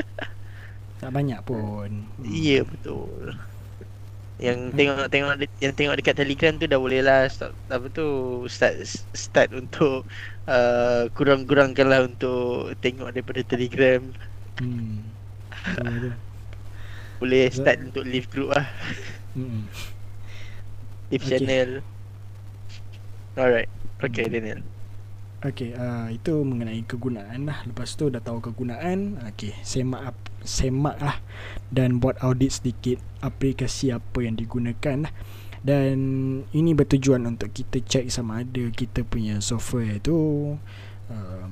[1.00, 2.28] Tak banyak pun hmm.
[2.28, 3.32] Ya betul
[4.40, 4.76] Yang hmm.
[4.76, 8.06] tengok tengok Yang tengok dekat telegram tu Dah boleh lah start, Apa tu
[8.48, 8.80] Start
[9.12, 10.08] Start untuk
[10.48, 14.00] uh, Kurang-kurangkan lah Untuk Tengok daripada telegram.
[14.56, 15.04] Hmm.
[17.20, 18.64] Boleh start untuk live group lah.
[19.36, 19.68] Hmm.
[21.12, 21.40] If okay.
[21.40, 21.84] channel.
[23.36, 23.68] Alright.
[24.00, 24.32] Okay hmm.
[24.32, 24.60] Daniel.
[25.40, 27.64] Okay uh, Itu mengenai kegunaan lah.
[27.68, 30.12] Lepas tu dah tahu kegunaan Okay Semak
[30.42, 31.16] Semak lah
[31.68, 35.14] Dan buat audit sedikit Aplikasi apa yang digunakan lah
[35.60, 36.00] dan
[36.56, 40.16] ini bertujuan untuk kita check sama ada kita punya software tu
[41.12, 41.46] uh,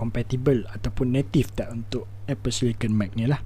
[0.00, 3.44] compatible ataupun native tak untuk Apple Silicon Mac ni lah.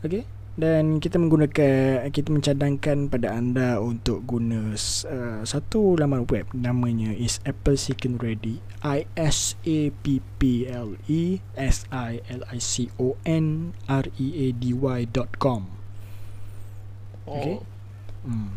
[0.00, 7.12] Okay dan kita menggunakan kita mencadangkan pada anda untuk guna uh, satu laman web namanya
[7.12, 12.56] is Apple Silicon Ready I S A P P L E S I L I
[12.56, 15.68] C O N R E A D Y.com
[17.28, 17.62] Okay oh.
[18.24, 18.56] hmm.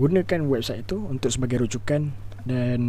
[0.00, 2.08] Gunakan website itu untuk sebagai rujukan
[2.48, 2.80] dan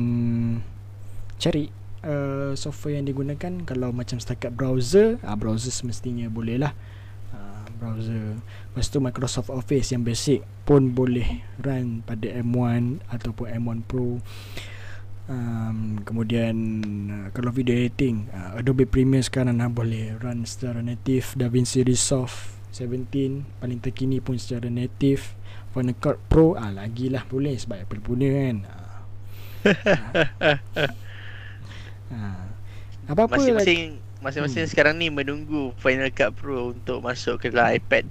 [1.35, 1.67] cari
[2.07, 6.71] uh, software yang digunakan kalau macam setakat browser uh, browser semestinya boleh lah
[7.79, 8.35] browser.
[8.69, 14.19] Lepas tu Microsoft Office yang basic pun boleh run pada M1 ataupun M1 Pro.
[15.29, 16.55] Um, kemudian
[17.07, 21.39] uh, kalau video editing uh, Adobe Premiere sekarang dah boleh run secara native.
[21.39, 25.39] DaVinci Resolve 17 paling terkini pun secara native.
[25.71, 28.57] Final Cut Pro ah lagilah boleh sebab Apple punya kan.
[28.67, 28.99] Ah.
[33.09, 34.71] apa-apa masing-masing masing-masing hmm.
[34.71, 38.05] sekarang ni menunggu Final Cut Pro untuk masuk ke dalam iPad.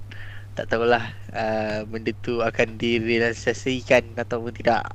[0.57, 4.89] Tak tahulah uh, benda tu akan direalisasikan ataupun tidak.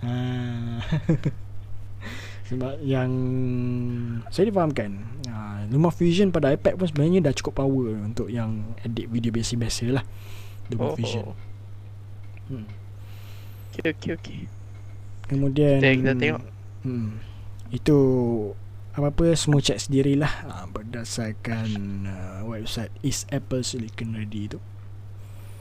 [0.00, 0.80] Ah.
[2.48, 3.12] Sebab yang
[4.32, 9.04] saya difahamkan uh, Lumah Fusion pada iPad pun sebenarnya dah cukup power untuk yang edit
[9.12, 10.04] video biasa-biasa lah.
[10.72, 11.24] Lumah oh, Fusion.
[12.48, 12.64] Hmm.
[13.76, 14.40] Okay, okay, okay.
[15.28, 16.42] Kemudian Kita, kita tengok.
[16.88, 17.08] hmm,
[17.68, 17.98] Itu
[18.98, 20.32] apa-apa semua cek sendirilah.
[20.50, 21.66] Uh, Berdasarkan
[22.10, 24.58] uh, website Is Apple Silicon Ready tu.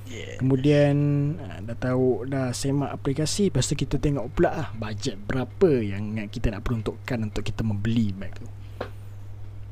[0.09, 0.39] Yeah.
[0.39, 0.95] Kemudian
[1.37, 6.15] uh, dah tahu dah semak aplikasi Lepas tu kita tengok pula lah Bajet berapa yang
[6.31, 8.47] kita nak peruntukkan Untuk kita membeli Mac tu.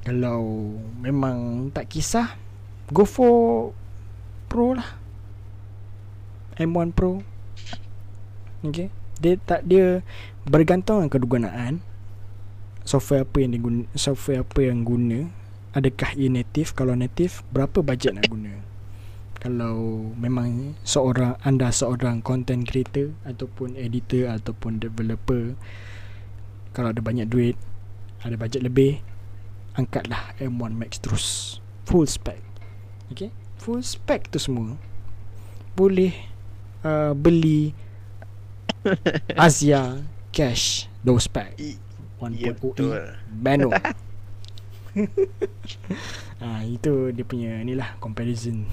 [0.03, 2.35] Kalau memang tak kisah
[2.91, 3.71] Go for
[4.51, 4.99] Pro lah.
[6.59, 7.23] M1 Pro.
[8.61, 8.91] Okay?
[9.23, 10.03] Dia tak dia
[10.43, 11.73] Bergantung dengan kegunaan
[12.85, 15.27] Software apa yang diguna Software apa yang guna?
[15.75, 16.71] Adakah ia native?
[16.77, 18.61] Kalau native Berapa bajet nak guna?
[19.41, 25.53] Kalau memang seorang anda seorang content creator ataupun editor ataupun developer
[26.73, 27.55] kalau ada banyak duit
[28.25, 29.05] ada bajet lebih
[29.77, 31.59] angkatlah M1 Max terus.
[31.85, 32.41] Full spec.
[33.13, 33.29] Okay
[33.65, 34.77] full spec tu semua
[35.73, 36.13] boleh
[36.85, 37.73] uh, beli
[39.33, 41.57] Asia cash low spec
[42.21, 42.59] 1.0 yep,
[43.29, 43.69] Bano
[46.39, 48.63] ah itu dia punya inilah comparison.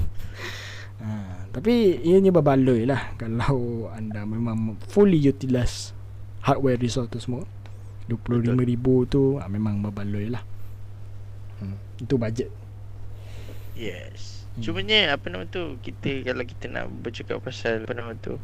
[1.02, 3.10] Ha, tapi ianya berbaloi lah.
[3.18, 5.90] Kalau anda memang fully utilize
[6.46, 7.42] hardware resource tu semua
[8.06, 8.54] 25000
[9.10, 10.46] tu ha, memang berbaloi lah.
[11.62, 11.78] Hmm.
[12.02, 12.50] itu budget
[13.78, 14.42] yes.
[14.52, 14.66] Hmm.
[14.68, 18.36] cumanya apa nama tu kita kalau kita nak bercakap pasal apa nama tu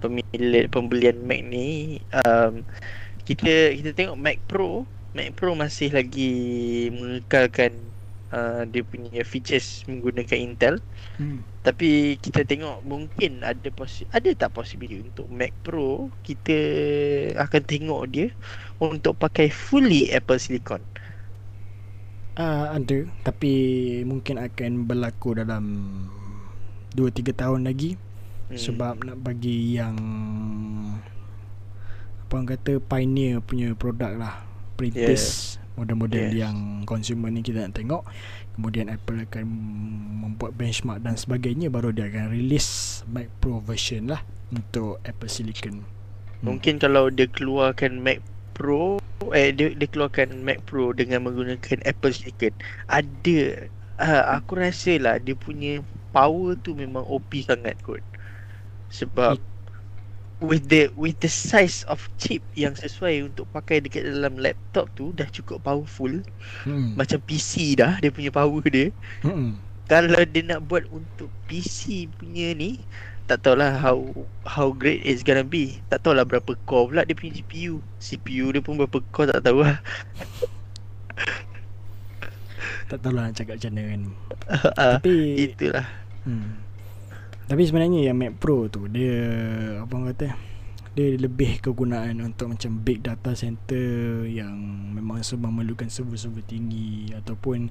[0.00, 2.64] pemilik pembelian Mac ni um,
[3.30, 4.82] kita kita tengok Mac Pro
[5.14, 6.32] Mac Pro masih lagi
[6.90, 7.70] mengekalkan
[8.34, 10.74] uh, dia punya features menggunakan Intel.
[11.18, 11.42] Hmm.
[11.66, 16.58] Tapi kita tengok mungkin ada posi- ada tak possibility untuk Mac Pro kita
[17.36, 18.26] akan tengok dia
[18.80, 20.82] untuk pakai fully Apple Silicon.
[22.38, 23.52] Uh, ada tapi
[24.06, 25.64] mungkin akan berlaku dalam
[26.94, 27.98] 2 3 tahun lagi.
[28.50, 28.58] Hmm.
[28.58, 29.94] Sebab nak bagi yang
[32.30, 34.34] orang kata pioneer punya produk lah
[34.78, 35.76] perintis yeah.
[35.76, 36.46] model-model yeah.
[36.46, 38.02] yang consumer ni kita nak tengok
[38.56, 39.44] kemudian Apple akan
[40.26, 44.22] membuat benchmark dan sebagainya baru dia akan release Mac Pro version lah
[44.54, 46.44] untuk Apple Silicon hmm.
[46.46, 48.22] mungkin kalau dia keluarkan Mac
[48.54, 49.02] Pro
[49.36, 52.54] eh dia, dia keluarkan Mac Pro dengan menggunakan Apple Silicon
[52.88, 53.68] ada
[54.00, 58.02] uh, aku rasa lah dia punya power tu memang OP sangat kot
[58.90, 59.59] sebab It,
[60.40, 65.12] with the with the size of chip yang sesuai untuk pakai dekat dalam laptop tu
[65.12, 66.10] dah cukup powerful.
[66.64, 66.96] Hmm.
[66.96, 68.88] Macam PC dah dia punya power dia.
[69.20, 69.60] Hmm.
[69.86, 72.80] Kalau dia nak buat untuk PC punya ni
[73.28, 74.02] tak tahulah how
[74.42, 75.78] how great it's gonna be.
[75.92, 77.78] Tak tahulah berapa core pula dia punya CPU.
[78.02, 79.78] CPU dia pun berapa core tak tahu lah.
[82.90, 84.02] tak tahulah nak cakap macam mana kan.
[84.50, 85.16] Uh, Tapi
[85.46, 85.86] itulah.
[86.26, 86.69] Hmm.
[87.50, 89.18] Tapi sebenarnya yang Mac Pro tu dia
[89.82, 90.38] apa orang kata
[90.94, 94.54] dia lebih kegunaan untuk macam big data center yang
[94.94, 97.70] memang sebab memerlukan server-server tinggi ataupun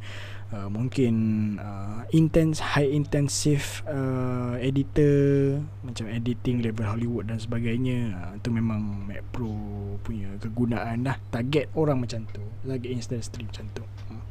[0.51, 1.15] uh, mungkin
[1.59, 8.19] uh, intense high intensive uh, editor macam editing level Hollywood dan sebagainya.
[8.19, 9.55] Uh, itu memang Mac Pro
[10.03, 11.23] punya kegunaan lah.
[11.31, 13.83] Target orang macam tu lagi instant stream macam tu.
[14.11, 14.23] Uh.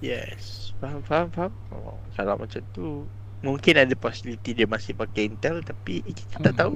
[0.00, 0.72] yes.
[0.80, 1.52] Faham faham faham.
[1.72, 3.08] Oh, kalau macam tu
[3.44, 6.74] mungkin ada possibility dia masih pakai Intel tapi kita tak tahu.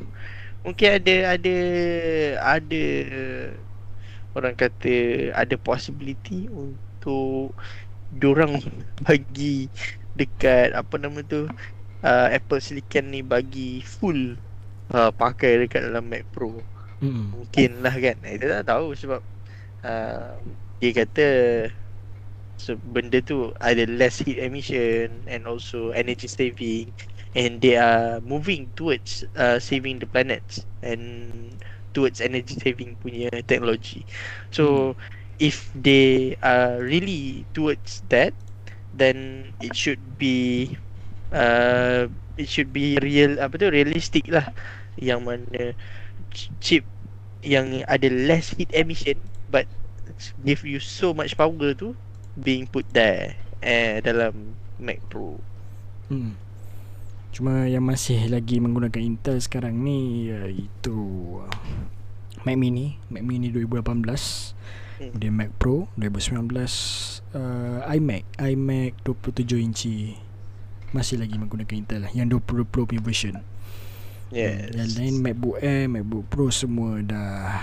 [0.62, 1.56] Mungkin ada ada
[2.38, 2.84] ada
[4.32, 4.94] orang kata
[5.34, 7.52] ada possibility untuk
[8.14, 8.62] diorang
[9.06, 9.66] bagi
[10.14, 11.48] dekat apa nama tu
[12.04, 14.36] uh, Apple Silicon ni bagi full
[14.92, 16.62] uh, pakai dekat dalam Mac Pro.
[17.02, 17.34] Hmm.
[17.34, 18.16] Mungkin lah kan.
[18.22, 19.20] Kita tak tahu sebab
[19.82, 20.38] uh,
[20.78, 21.26] dia kata
[22.62, 26.94] So benda tu ada less heat emission and also energy saving
[27.34, 31.02] and they are moving towards uh, saving the planet and
[31.90, 34.06] towards energy saving punya teknologi.
[34.54, 35.42] So hmm.
[35.42, 38.30] if they are really towards that,
[38.94, 40.70] then it should be
[41.34, 42.06] uh,
[42.38, 44.54] it should be real apa tu realistic lah
[44.94, 45.74] yang mana
[46.62, 46.86] chip
[47.42, 49.18] yang ada less heat emission
[49.50, 49.66] but
[50.46, 51.98] give you so much power tu
[52.38, 55.38] being put there eh dalam Mac Pro.
[56.10, 56.34] Hmm.
[57.32, 60.98] Cuma yang masih lagi menggunakan Intel sekarang ni iaitu
[62.42, 63.80] Mac Mini, Mac Mini 2018.
[63.82, 65.10] Hmm.
[65.14, 69.96] Kemudian Mac Pro 2019, uh, iMac, iMac 27 inci
[70.92, 73.40] masih lagi menggunakan Intel lah yang 20 Pro punya version.
[74.32, 74.72] Yes.
[74.72, 77.60] Yang lain MacBook Air, MacBook Pro semua dah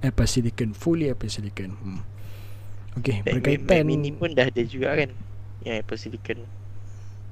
[0.00, 1.72] Apple Silicon, fully Apple Silicon.
[1.80, 2.00] Hmm.
[2.96, 5.10] Okay, Mac, berkaitan Mac Mini pun dah ada juga kan
[5.66, 6.40] yang Apple Silicon.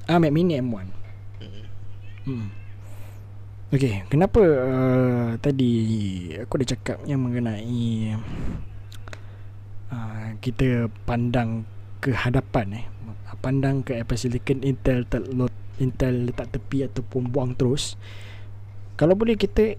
[0.04, 0.86] Ah, Mac Mini M1.
[1.40, 1.64] Hmm.
[2.28, 2.48] hmm.
[3.72, 5.72] Okay, kenapa uh, tadi
[6.38, 8.14] aku dah cakap yang mengenai
[9.90, 11.66] uh, kita pandang
[11.98, 12.86] ke hadapan eh
[13.40, 18.00] pandang ke Apple Silicon Intel terlot Intel letak tepi ataupun buang terus
[18.96, 19.76] kalau boleh kita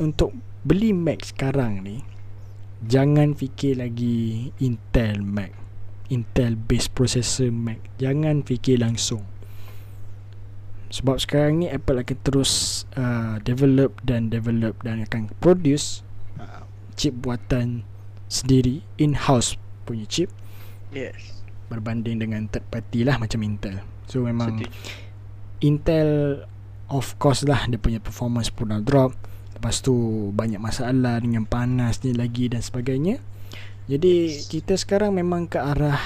[0.00, 0.32] untuk
[0.64, 2.00] beli Mac sekarang ni
[2.86, 5.52] jangan fikir lagi Intel Mac
[6.12, 9.24] Intel base processor Mac jangan fikir langsung
[10.92, 16.06] sebab sekarang ni Apple akan terus uh, develop dan develop dan akan produce
[16.38, 16.62] uh,
[16.94, 17.82] chip buatan
[18.30, 19.58] sendiri in-house
[19.88, 20.30] punya chip
[20.94, 21.34] yes
[21.68, 23.80] berbanding dengan third party lah macam Intel.
[24.06, 24.70] So memang Sedih.
[25.64, 26.10] Intel
[26.92, 29.16] of course lah dia punya performance pun dah drop.
[29.64, 33.16] Lepas tu banyak masalah dengan panas ni lagi dan sebagainya.
[33.88, 35.96] Jadi kita sekarang memang ke arah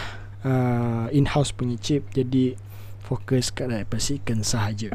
[0.47, 2.07] uh, in-house punya chip.
[2.15, 2.55] Jadi
[3.03, 4.95] fokus kat Apple Silicon sahaja.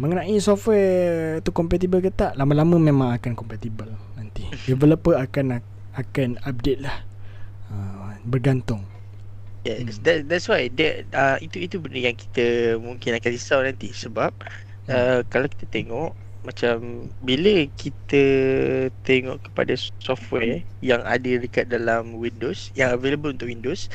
[0.00, 4.48] Mengenai software tu compatible ke tak, lama-lama memang akan compatible nanti.
[4.72, 5.60] Developer akan
[5.92, 7.04] akan update lah.
[7.68, 8.80] Uh, bergantung
[9.68, 9.92] Yeah, hmm.
[10.08, 14.32] that, that's why that uh, itu itu benda yang kita mungkin akan risau nanti sebab
[14.32, 14.88] hmm.
[14.88, 18.24] uh, kalau kita tengok macam bila kita
[19.04, 23.92] tengok kepada software yang ada dekat dalam Windows yang available untuk Windows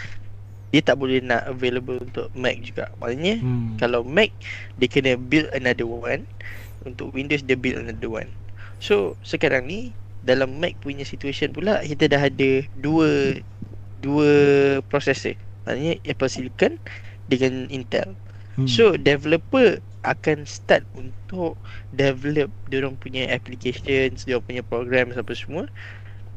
[0.70, 2.92] dia tak boleh nak available untuk Mac juga.
[3.00, 3.80] Maknanya hmm.
[3.80, 4.30] kalau Mac
[4.76, 6.28] dia kena build another one
[6.84, 8.30] untuk Windows dia build another one.
[8.84, 9.96] So sekarang ni
[10.28, 13.40] dalam Mac punya situation pula kita dah ada dua
[14.04, 14.30] dua
[14.92, 15.34] processor
[15.66, 16.74] Maksudnya Apple Silicon
[17.26, 18.14] dengan Intel.
[18.56, 18.70] Hmm.
[18.70, 21.58] So developer akan start untuk
[21.96, 25.66] develop dia orang punya applications, dia punya program apa semua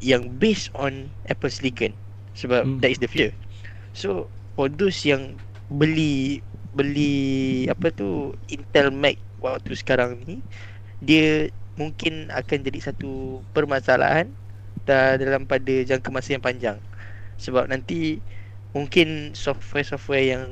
[0.00, 1.92] yang based on Apple Silicon.
[2.38, 2.78] Sebab hmm.
[2.80, 3.34] that is the future.
[3.92, 5.36] So for those yang
[5.68, 6.40] beli
[6.72, 10.38] beli apa tu Intel Mac waktu sekarang ni
[11.02, 14.30] dia mungkin akan jadi satu permasalahan
[14.88, 16.78] dalam pada jangka masa yang panjang.
[17.38, 18.18] Sebab nanti
[18.72, 20.44] mungkin software-software yang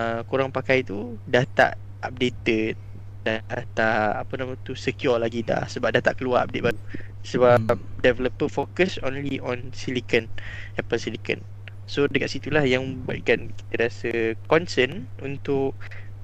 [0.00, 1.78] uh, korang pakai tu dah tak
[2.10, 2.76] updated
[3.24, 3.40] dah
[3.72, 6.80] tak apa nama tu secure lagi dah sebab dah tak keluar update baru
[7.24, 8.04] sebab hmm.
[8.04, 10.28] developer focus only on silicon
[10.76, 11.40] Apple silicon
[11.88, 14.12] so dekat situlah yang buatkan kita rasa
[14.52, 15.72] concern untuk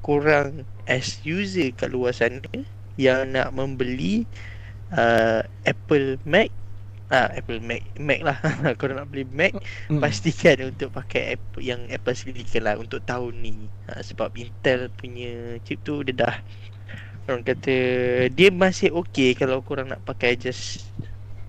[0.04, 2.44] korang as user kat luar sana
[3.00, 4.28] yang nak membeli
[4.92, 6.52] uh, Apple Mac
[7.10, 8.38] Ah, Apple Mac Mac lah
[8.78, 9.58] Kalau nak beli Mac
[9.90, 9.98] mm.
[9.98, 15.58] Pastikan untuk pakai Apple Yang Apple Silicon lah Untuk tahun ni ha, Sebab Intel punya
[15.66, 16.36] chip tu Dia dah
[17.26, 17.74] Orang kata
[18.30, 20.86] Dia masih okay Kalau korang nak pakai Just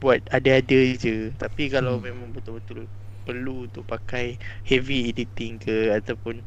[0.01, 2.09] Buat ada-ada je Tapi kalau mm.
[2.09, 2.89] memang betul-betul
[3.21, 6.41] Perlu untuk pakai Heavy editing ke Ataupun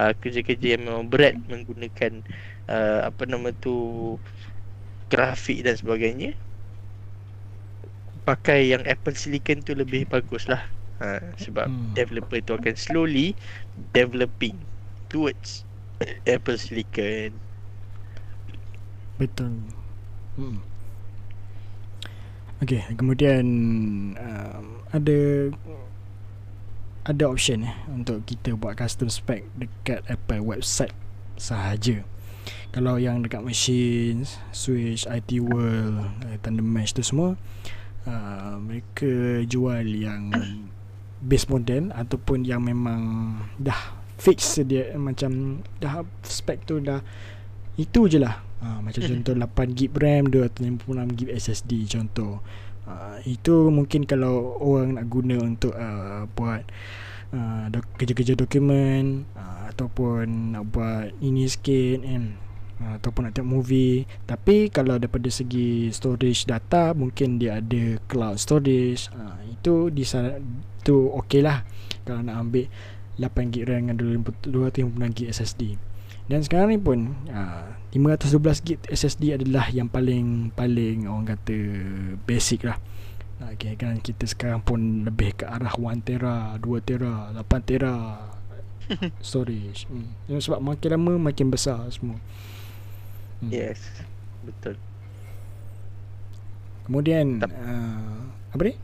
[0.00, 2.24] uh, Kerja-kerja yang memang berat Menggunakan
[2.72, 4.16] uh, Apa nama tu
[5.12, 6.32] Grafik dan sebagainya
[8.24, 10.64] pakai yang Apple Silicon tu lebih bagus lah
[10.98, 11.92] ha, Sebab hmm.
[11.92, 13.36] developer tu akan slowly
[13.92, 14.56] developing
[15.12, 15.68] towards
[16.24, 17.36] Apple Silicon
[19.20, 19.60] Betul
[20.40, 20.74] hmm.
[22.64, 23.44] Okay, kemudian
[24.16, 25.52] um, ada
[27.04, 30.96] ada option eh untuk kita buat custom spec dekat Apple website
[31.36, 32.00] sahaja.
[32.72, 37.36] Kalau yang dekat machine, switch, IT world, uh, thunder mesh tu semua
[38.08, 40.32] uh, mereka jual yang
[41.24, 47.00] base model ataupun yang memang dah fix dia macam dah spec tu dah
[47.74, 48.38] itu je lah.
[48.64, 52.40] Uh, macam contoh 8 GB RAM 256 GB SSD contoh.
[52.84, 56.62] Uh, itu mungkin kalau orang nak guna untuk uh, buat
[57.32, 62.43] uh, do- kerja-kerja dokumen uh, ataupun nak buat ini sikit kan
[62.80, 68.40] uh, ataupun nak tengok movie tapi kalau daripada segi storage data mungkin dia ada cloud
[68.40, 70.02] storage uh, itu di
[70.82, 71.62] tu okey lah
[72.02, 72.66] kalau nak ambil
[73.20, 73.96] 8GB RAM dengan
[74.42, 75.62] 256GB SSD
[76.26, 81.56] dan sekarang ni pun uh, 512GB SSD adalah yang paling paling orang kata
[82.26, 82.80] basic lah
[83.42, 87.94] Okay, kan kita sekarang pun lebih ke arah 1 tera, 2 tera, 8 tera
[89.20, 89.90] storage.
[89.90, 90.14] Hmm.
[90.30, 92.16] Sebab makin lama makin besar semua.
[93.44, 93.52] Hmm.
[93.52, 93.80] Yes.
[94.40, 94.80] Betul.
[96.88, 98.20] Kemudian uh,
[98.52, 98.74] apa ni?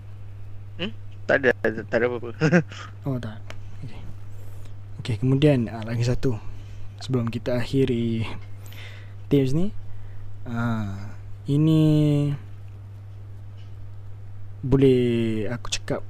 [0.76, 0.92] Hmm?
[1.24, 1.50] Tak ada,
[1.88, 2.30] tak ada apa-apa.
[3.08, 3.40] oh, tak.
[3.84, 4.00] Okey.
[5.00, 6.36] Okey, kemudian uh, lagi satu.
[7.00, 8.28] Sebelum kita akhiri
[9.32, 9.72] tips ni,
[10.44, 11.16] uh,
[11.48, 11.80] ini
[14.60, 16.04] boleh aku cakap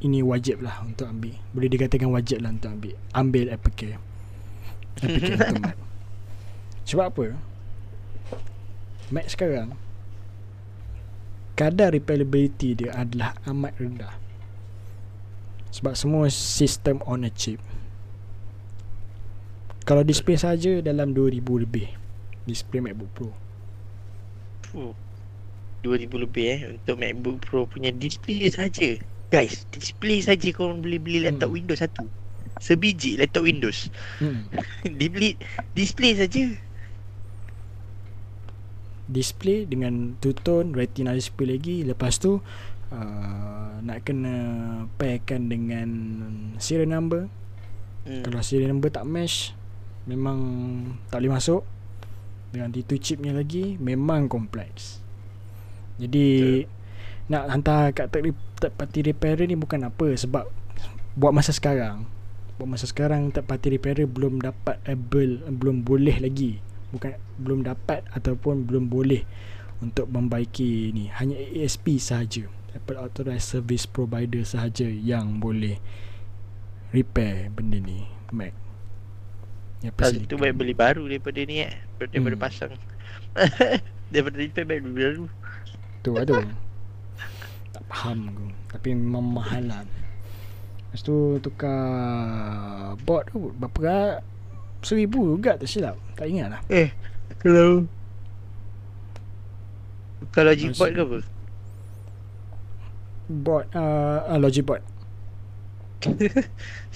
[0.00, 1.36] ini wajib lah untuk ambil.
[1.52, 2.96] Boleh dikatakan wajib lah untuk ambil.
[3.12, 4.00] Ambil Apple Care.
[4.96, 5.76] Apple Care untuk.
[6.88, 7.51] Sebab apa?
[9.12, 9.76] Mac sekarang
[11.52, 14.14] kadar repairability dia adalah amat rendah.
[15.68, 17.60] Sebab semua sistem on a chip.
[19.84, 21.92] Kalau display saja dalam 2000 lebih.
[22.48, 23.30] Display MacBook Pro.
[24.72, 24.96] Uh,
[25.84, 28.96] 2000 lebih eh untuk MacBook Pro punya display saja.
[29.28, 31.56] Guys display saja kau boleh beli laptop hmm.
[31.60, 32.08] Windows satu.
[32.64, 33.92] Sebiji laptop Windows.
[34.24, 34.48] Hmm.
[35.00, 35.36] dibeli
[35.76, 36.71] display saja
[39.10, 41.82] display dengan two tone retina display lagi.
[41.82, 42.38] Lepas tu
[42.92, 44.34] uh, nak kena
[44.98, 45.88] pairkan dengan
[46.58, 47.26] serial number.
[48.02, 48.26] Hmm.
[48.26, 49.54] kalau serial number tak match
[50.10, 50.38] memang
[51.10, 51.62] tak boleh masuk.
[52.52, 55.00] Dengan T2 chipnya lagi memang kompleks.
[55.96, 56.28] Jadi
[56.66, 57.32] Betul.
[57.32, 60.52] nak hantar kat third, third party repairer ni bukan apa sebab
[61.16, 62.04] buat masa sekarang.
[62.60, 66.60] Buat masa sekarang third party repairer belum dapat able belum boleh lagi
[66.92, 69.24] bukan belum dapat ataupun belum boleh
[69.80, 71.10] untuk membaiki ni.
[71.10, 75.76] Hanya ASP sahaja Apple Authorized Service Provider sahaja yang boleh
[76.92, 78.52] repair benda ni Mac.
[79.98, 81.74] Kalau itu baik beli baru daripada ni eh.
[81.98, 82.44] Daripada hmm.
[82.44, 82.72] pasang.
[84.12, 85.24] Daripada repair baik beli baru.
[86.06, 86.38] Tu lah tu.
[87.74, 88.46] Tak faham aku.
[88.72, 89.82] Tapi memang mahal lah.
[89.82, 91.76] Lepas tu tukar
[93.04, 94.22] board tu berapa
[94.82, 95.96] Seribu juga tak silap.
[96.18, 96.60] Tak ingat lah.
[96.66, 96.90] Eh
[97.38, 97.86] Kalau
[100.34, 101.18] Kalau logic board ke apa?
[103.30, 104.82] Board uh, uh, Logic board.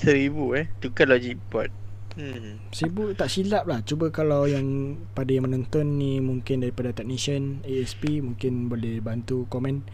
[0.02, 0.66] Seribu eh?
[0.82, 1.70] Tukar logic board.
[2.18, 2.58] Hmm.
[2.74, 3.86] Seribu tak silap lah.
[3.86, 9.84] Cuba kalau yang Pada yang menonton ni Mungkin daripada technician ASP Mungkin boleh bantu komen.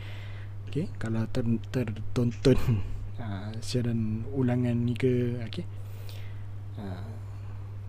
[0.70, 2.56] Okay Kalau ter, tertonton
[3.20, 5.66] uh, Siaran ulangan ni ke Okay.
[6.78, 7.21] Uh,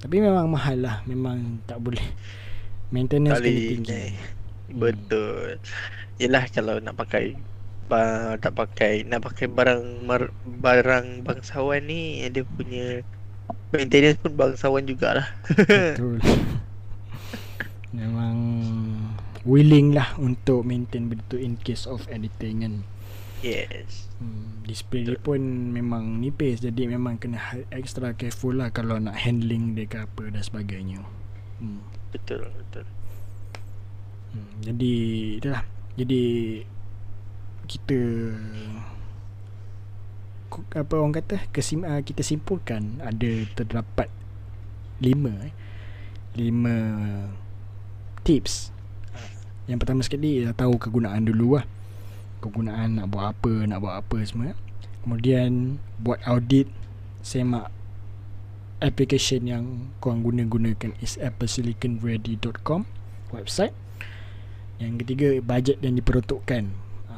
[0.03, 0.99] tapi memang mahal lah.
[1.07, 2.03] Memang tak boleh.
[2.91, 4.11] Maintenance kena tinggi.
[4.11, 4.13] Eh.
[4.75, 5.63] Betul.
[5.63, 6.19] Hmm.
[6.19, 7.39] Yelah kalau nak pakai
[7.87, 13.01] ba, Tak pakai Nak pakai barang mar, Barang bangsawan ni Dia punya
[13.73, 15.25] Maintenance pun bangsawan jugalah.
[15.97, 16.21] Betul.
[17.95, 18.37] Memang
[19.47, 22.75] Willing lah Untuk maintain begitu In case of anything kan
[23.43, 24.07] Yes.
[24.23, 25.43] Hmm, display dia pun
[25.75, 27.43] memang nipis jadi memang kena
[27.75, 31.03] extra careful lah kalau nak handling dia ke apa dan sebagainya.
[31.59, 31.83] Hmm.
[32.15, 32.87] Betul betul.
[34.31, 34.95] Hmm, jadi
[35.43, 35.63] itulah.
[35.99, 36.23] Jadi
[37.67, 37.99] kita
[40.79, 44.07] apa orang kata kesim, uh, kita simpulkan ada terdapat
[45.03, 45.53] lima eh,
[46.39, 46.75] lima
[48.23, 48.71] tips.
[49.67, 51.67] Yang pertama sekali dah tahu kegunaan dulu lah
[52.43, 54.51] kegunaan nak buat apa nak buat apa semua.
[55.07, 56.67] Kemudian buat audit
[57.23, 57.71] semak
[58.83, 59.63] application yang
[60.03, 62.83] korang guna-gunakan is applesiliconready.com
[63.31, 63.71] website.
[64.83, 66.63] Yang ketiga budget yang diperuntukkan.
[67.07, 67.15] Ha,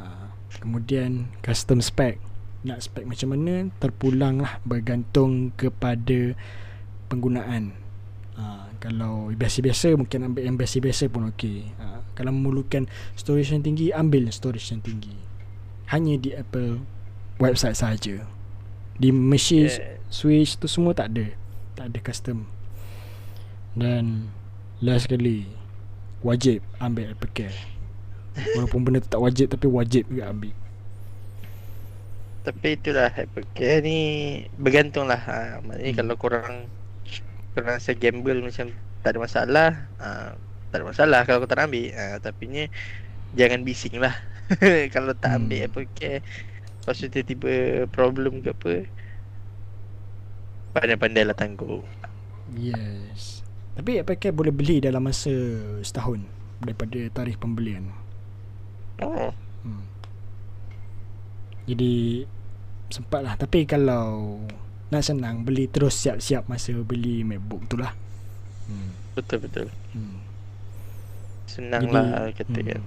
[0.62, 2.22] kemudian custom spec.
[2.62, 6.38] Nak spec macam mana terpulang lah bergantung kepada
[7.10, 7.74] penggunaan.
[8.38, 11.74] Ha, kalau biasa-biasa mungkin ambil yang biasa-biasa pun okey.
[11.82, 12.86] Ha, kalau memerlukan
[13.18, 15.18] storage yang tinggi ambil storage yang tinggi.
[15.90, 16.86] Hanya di Apple
[17.42, 18.22] website saja
[18.96, 19.98] di machine yeah.
[20.08, 21.34] switch tu semua tak ada.
[21.74, 22.46] Tak ada custom.
[23.74, 24.30] Dan
[24.80, 25.50] last sekali
[26.22, 27.58] wajib ambil Apple Care.
[28.54, 30.54] Walaupun benda tu tak wajib tapi wajib juga ambil.
[32.46, 34.00] Tapi itulah Apple Care ni
[34.62, 36.00] bergantung lah ha, maknanya hmm.
[36.00, 36.70] kalau korang
[37.56, 39.70] korang rasa gamble macam tak ada masalah
[40.02, 40.36] ha,
[40.76, 42.64] tak ada masalah kalau kau tak nak ambil uh, Tapi ni
[43.32, 44.12] Jangan bising lah
[44.96, 45.38] Kalau tak hmm.
[45.40, 45.68] ambil hmm.
[45.72, 46.16] apa okay.
[46.84, 47.54] Lepas tu tiba-tiba
[47.96, 48.74] problem ke apa
[50.76, 51.80] Pandai-pandai lah tangguh
[52.52, 53.46] Yes
[53.80, 55.32] Tapi apakah boleh beli dalam masa
[55.80, 56.28] setahun
[56.60, 57.92] daripada tarikh pembelian?
[59.00, 59.32] Oh.
[59.64, 59.86] Hmm.
[61.72, 62.26] Jadi
[62.92, 64.44] sempat lah Tapi kalau
[64.94, 67.94] nak senang beli terus siap-siap masa beli MacBook tu lah.
[68.70, 68.92] Hmm.
[69.18, 69.68] Betul betul.
[69.96, 70.22] Hmm.
[71.50, 72.68] Senang Jadi, lah kata hmm.
[72.70, 72.82] kan.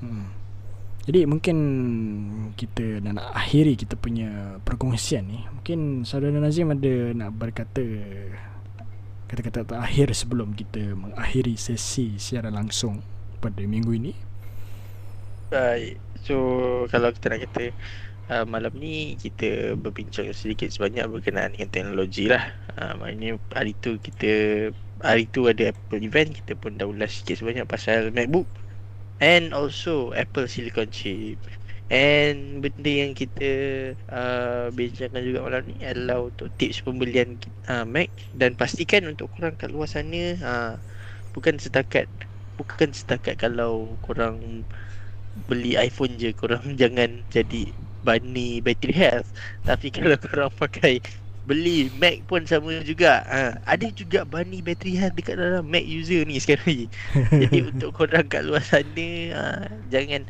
[0.00, 0.26] Hmm.
[1.10, 1.56] Jadi mungkin
[2.54, 5.40] kita dah nak akhiri kita punya perkongsian ni.
[5.48, 7.82] Mungkin saudara Nazim ada nak berkata
[9.26, 13.00] kata-kata terakhir sebelum kita mengakhiri sesi siaran langsung
[13.40, 14.12] pada minggu ini.
[15.50, 15.98] Baik.
[16.22, 16.36] So
[16.92, 17.64] kalau kita nak kata
[18.30, 22.54] uh, malam ni kita berbincang sedikit sebanyak berkenaan dengan teknologi lah.
[22.78, 24.32] Uh, maknanya hari tu kita
[25.02, 28.46] hari tu ada Apple event kita pun dah ulas sikit sebanyak pasal MacBook
[29.18, 31.36] and also Apple Silicon Chip.
[31.90, 33.50] And benda yang kita
[34.14, 37.34] uh, bincangkan juga malam ni adalah untuk tips pembelian
[37.66, 40.72] uh, Mac dan pastikan untuk korang kat luar sana uh,
[41.34, 42.06] bukan setakat
[42.54, 44.62] bukan setakat kalau korang
[45.50, 49.28] beli iPhone je korang jangan jadi bani battery health.
[49.64, 51.00] Tapi kalau korang pakai
[51.50, 53.26] beli Mac pun sama juga.
[53.26, 56.86] Ha, ada juga bani battery health dekat dalam Mac user ni sekarang ni
[57.42, 60.28] jadi untuk korang kat luar sana ha, jangan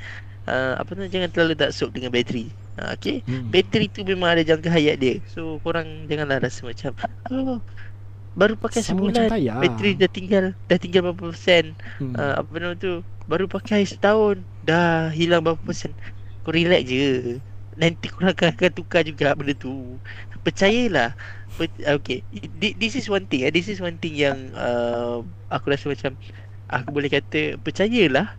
[0.48, 2.48] ha, apa tu jangan terlalu taksub dengan bateri
[2.80, 3.20] ha, okey?
[3.26, 3.52] Hmm.
[3.52, 5.20] bateri tu memang ada jangka hayat dia.
[5.28, 6.96] So korang janganlah rasa macam
[7.28, 7.60] oh,
[8.38, 9.28] baru pakai Sama sebulan
[9.60, 11.76] bateri dah tinggal dah tinggal berapa persen.
[11.98, 12.14] Hmm.
[12.14, 15.92] uh, apa nama tu baru pakai setahun dah hilang berapa persen.
[16.46, 17.36] Kau relax je
[17.80, 19.96] nanti korang akan, akan tukar juga benda tu.
[20.44, 21.16] Percayalah.
[21.80, 22.24] Okay.
[22.60, 23.52] This is one thing eh.
[23.52, 25.20] this is one thing yang uh,
[25.52, 26.16] aku rasa macam
[26.68, 28.32] aku boleh kata percayalah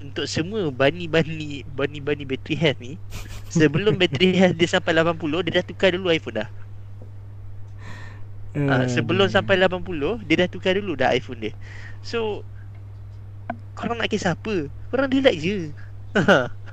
[0.00, 3.00] untuk semua bani-bani bani-bani battery health ni.
[3.48, 6.48] Sebelum battery health dia sampai 80 dia dah tukar dulu iPhone dah.
[8.54, 11.52] Uh, sebelum sampai 80 Dia dah tukar dulu dah iPhone dia.
[12.06, 12.46] So
[13.74, 14.70] Korang nak kisah apa?
[14.94, 15.74] Korang relax je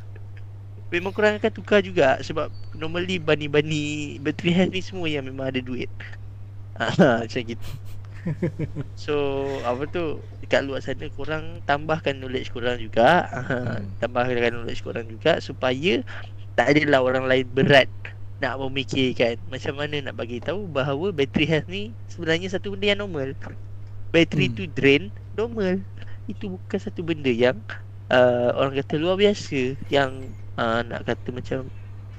[0.91, 5.61] Memang korang akan tukar juga Sebab Normally bani-bani Battery health ni semua Yang memang ada
[5.63, 5.89] duit
[6.99, 7.69] Macam gitu
[9.07, 9.15] So
[9.63, 14.03] Apa tu Dekat luar sana Korang tambahkan knowledge korang juga hmm.
[14.03, 16.03] Tambahkan knowledge korang juga Supaya
[16.59, 17.87] Tak adalah orang lain berat
[18.41, 23.05] nak memikirkan macam mana nak bagi tahu bahawa bateri health ni sebenarnya satu benda yang
[23.05, 23.37] normal.
[24.09, 24.55] Bateri hmm.
[24.57, 25.85] tu drain normal.
[26.25, 27.61] Itu bukan satu benda yang
[28.09, 31.59] uh, orang kata luar biasa yang uh, nak kata macam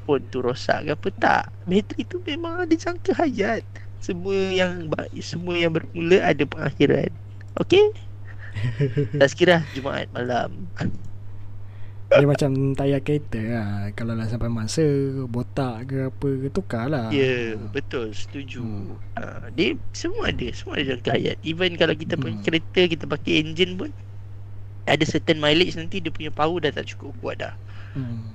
[0.03, 1.45] phone tu rosak ke apa tak.
[1.71, 3.63] Bateri tu memang ada jangka hayat.
[4.03, 4.91] Semua yang
[5.23, 7.11] semua yang bermula ada pengakhiran.
[7.63, 7.95] Okey?
[9.17, 10.69] Tak sekira Jumaat malam.
[12.13, 14.85] Dia macam tayar kereta lah Kalau dah sampai masa
[15.25, 19.01] Botak ke apa ke Tukar lah Ya yeah, betul Setuju hmm.
[19.17, 22.23] uh, Dia semua ada Semua ada jangka hayat Even kalau kita hmm.
[22.23, 23.91] pakai kereta Kita pakai engine pun
[24.85, 27.57] Ada certain mileage nanti Dia punya power dah tak cukup kuat dah
[27.97, 28.32] hmm.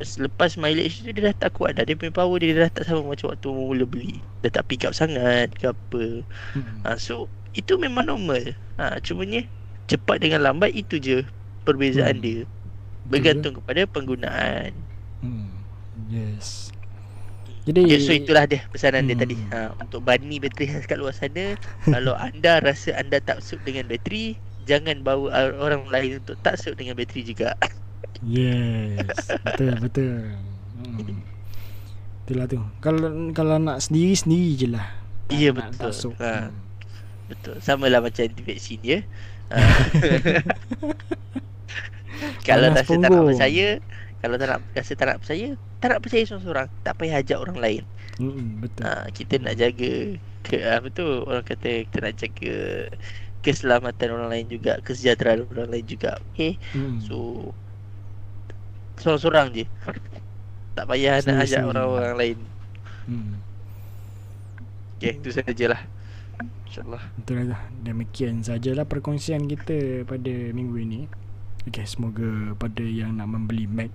[0.00, 3.04] Lepas mileage tu Dia dah tak kuat dah Dia punya power dia dah tak sama
[3.04, 6.24] Macam waktu mula beli Dah tak pick up sangat Ke apa
[6.56, 6.88] hmm.
[6.88, 9.44] uh, So Itu memang normal uh, Cumanya
[9.86, 11.22] Cepat dengan lambat Itu je
[11.68, 12.24] Perbezaan hmm.
[12.24, 12.40] dia
[13.10, 14.70] bergantung kepada penggunaan.
[15.20, 15.50] Hmm.
[16.08, 16.70] Yes.
[17.68, 19.08] Jadi yes, so itulah dia pesanan hmm.
[19.12, 19.36] dia tadi.
[19.52, 24.38] Ha untuk bani bateri kat luar sana, kalau anda rasa anda tak suit dengan bateri,
[24.64, 27.52] jangan bawa orang lain untuk tak suit dengan bateri juga.
[28.20, 29.16] Yes.
[29.44, 30.36] betul betul.
[30.80, 31.24] Hmm.
[32.26, 32.60] Itulah tu.
[32.84, 34.86] Kalau kalau nak sendiri sendiri je lah.
[35.32, 35.92] Iya betul.
[36.20, 36.50] Ha.
[36.50, 36.52] Hmm.
[37.30, 37.56] Betul.
[37.62, 38.98] Sama lah macam anti vaksin ya.
[42.46, 43.68] Kalau tak rasa tak nak percaya
[44.20, 45.48] kalau tak nak rasa tak nak percaya
[45.80, 47.82] tak nak percaya seorang-seorang tak payah ajak orang lain
[48.20, 49.92] hmm, betul ha, kita nak jaga
[50.44, 52.56] ke apa tu orang kata kita nak jaga
[53.40, 57.00] keselamatan orang lain juga kesejahteraan orang lain juga okey hmm.
[57.00, 57.16] so
[59.00, 59.66] seorang-seorang je.
[60.76, 62.38] Tak payah Sini, nak ajak orang-orang lain.
[63.10, 63.34] Hmm.
[64.96, 65.82] okey itu sajalah.
[66.70, 67.02] Insyaallah.
[67.18, 67.60] Betul lah.
[67.82, 71.00] Demikian sajalah perkongsian kita pada minggu ini.
[71.66, 73.90] Okay, semoga pada yang nak membeli Mac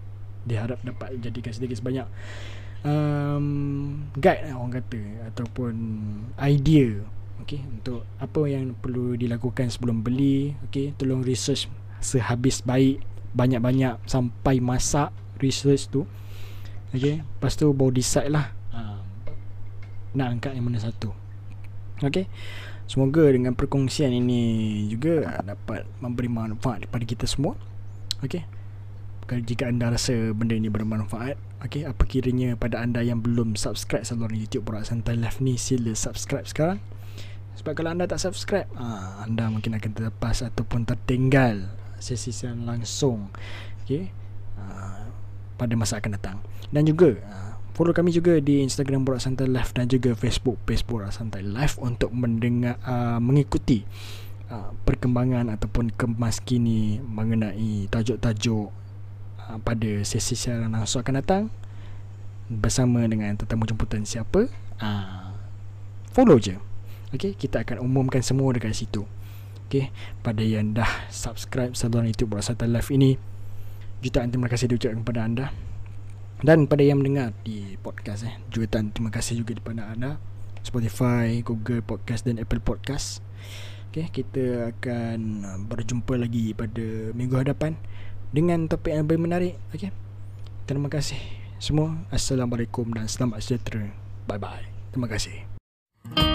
[0.45, 2.05] diharap dapat jadikan sedikit sebanyak
[2.85, 3.45] um,
[4.15, 5.01] guide lah orang kata
[5.33, 5.73] ataupun
[6.37, 7.01] idea
[7.41, 11.65] okay, untuk apa yang perlu dilakukan sebelum beli okay, tolong research
[11.99, 13.01] sehabis baik
[13.35, 15.11] banyak-banyak sampai masak
[15.43, 16.07] research tu
[16.95, 19.03] okay, lepas tu baru decide lah uh,
[20.15, 21.11] nak angkat yang mana satu
[21.99, 22.31] okay
[22.85, 27.57] Semoga dengan perkongsian ini juga dapat memberi manfaat kepada kita semua.
[28.21, 28.45] Okey.
[29.25, 31.33] Jika anda rasa benda ini bermanfaat,
[31.65, 35.97] okey, apa kiranya pada anda yang belum subscribe saluran YouTube Borak Santai Live ni, sila
[35.97, 36.77] subscribe sekarang.
[37.57, 43.31] Sebab kalau anda tak subscribe ah, Anda mungkin akan terlepas Ataupun tertinggal Sesi siaran langsung.
[43.85, 44.09] Okay
[44.59, 45.05] ah,
[45.55, 46.37] Pada masa akan datang.
[46.73, 47.45] Dan juga ah,
[47.75, 51.75] Follow kami juga di Instagram Borak Santai Live Dan juga Facebook Page Borak Santai Live
[51.83, 53.83] Untuk mendengar uh, Mengikuti
[54.47, 58.71] uh, Perkembangan Ataupun kemas kini Mengenai tajuk-tajuk
[59.43, 61.43] uh, Pada sesi siaran langsung akan datang
[62.47, 64.47] Bersama dengan tetamu jemputan siapa?
[64.79, 65.35] Uh,
[66.15, 66.55] Follow je.
[67.11, 69.03] Okay Kita akan umumkan semua dekat situ
[69.67, 69.89] Okay
[70.21, 73.35] Pada yang dah subscribe saluran YouTube Borak Santai Live ini
[74.05, 75.45] Jutaan terima kasih diucapkan kepada anda.
[76.45, 80.21] Dan pada yang mendengar di podcast eh Jutaan terima kasih juga kepada anda.
[80.61, 83.25] Spotify, Google Podcast dan Apple Podcast.
[83.89, 87.79] Okay, kita akan uh, berjumpa lagi pada minggu hadapan
[88.29, 89.53] Dengan topik yang lebih menarik.
[89.73, 89.89] Okay
[90.69, 91.17] Terima kasih
[91.57, 91.97] semua.
[92.13, 93.89] Assalamualaikum dan selamat sejahtera.
[94.29, 96.34] Bye bye Terima kasih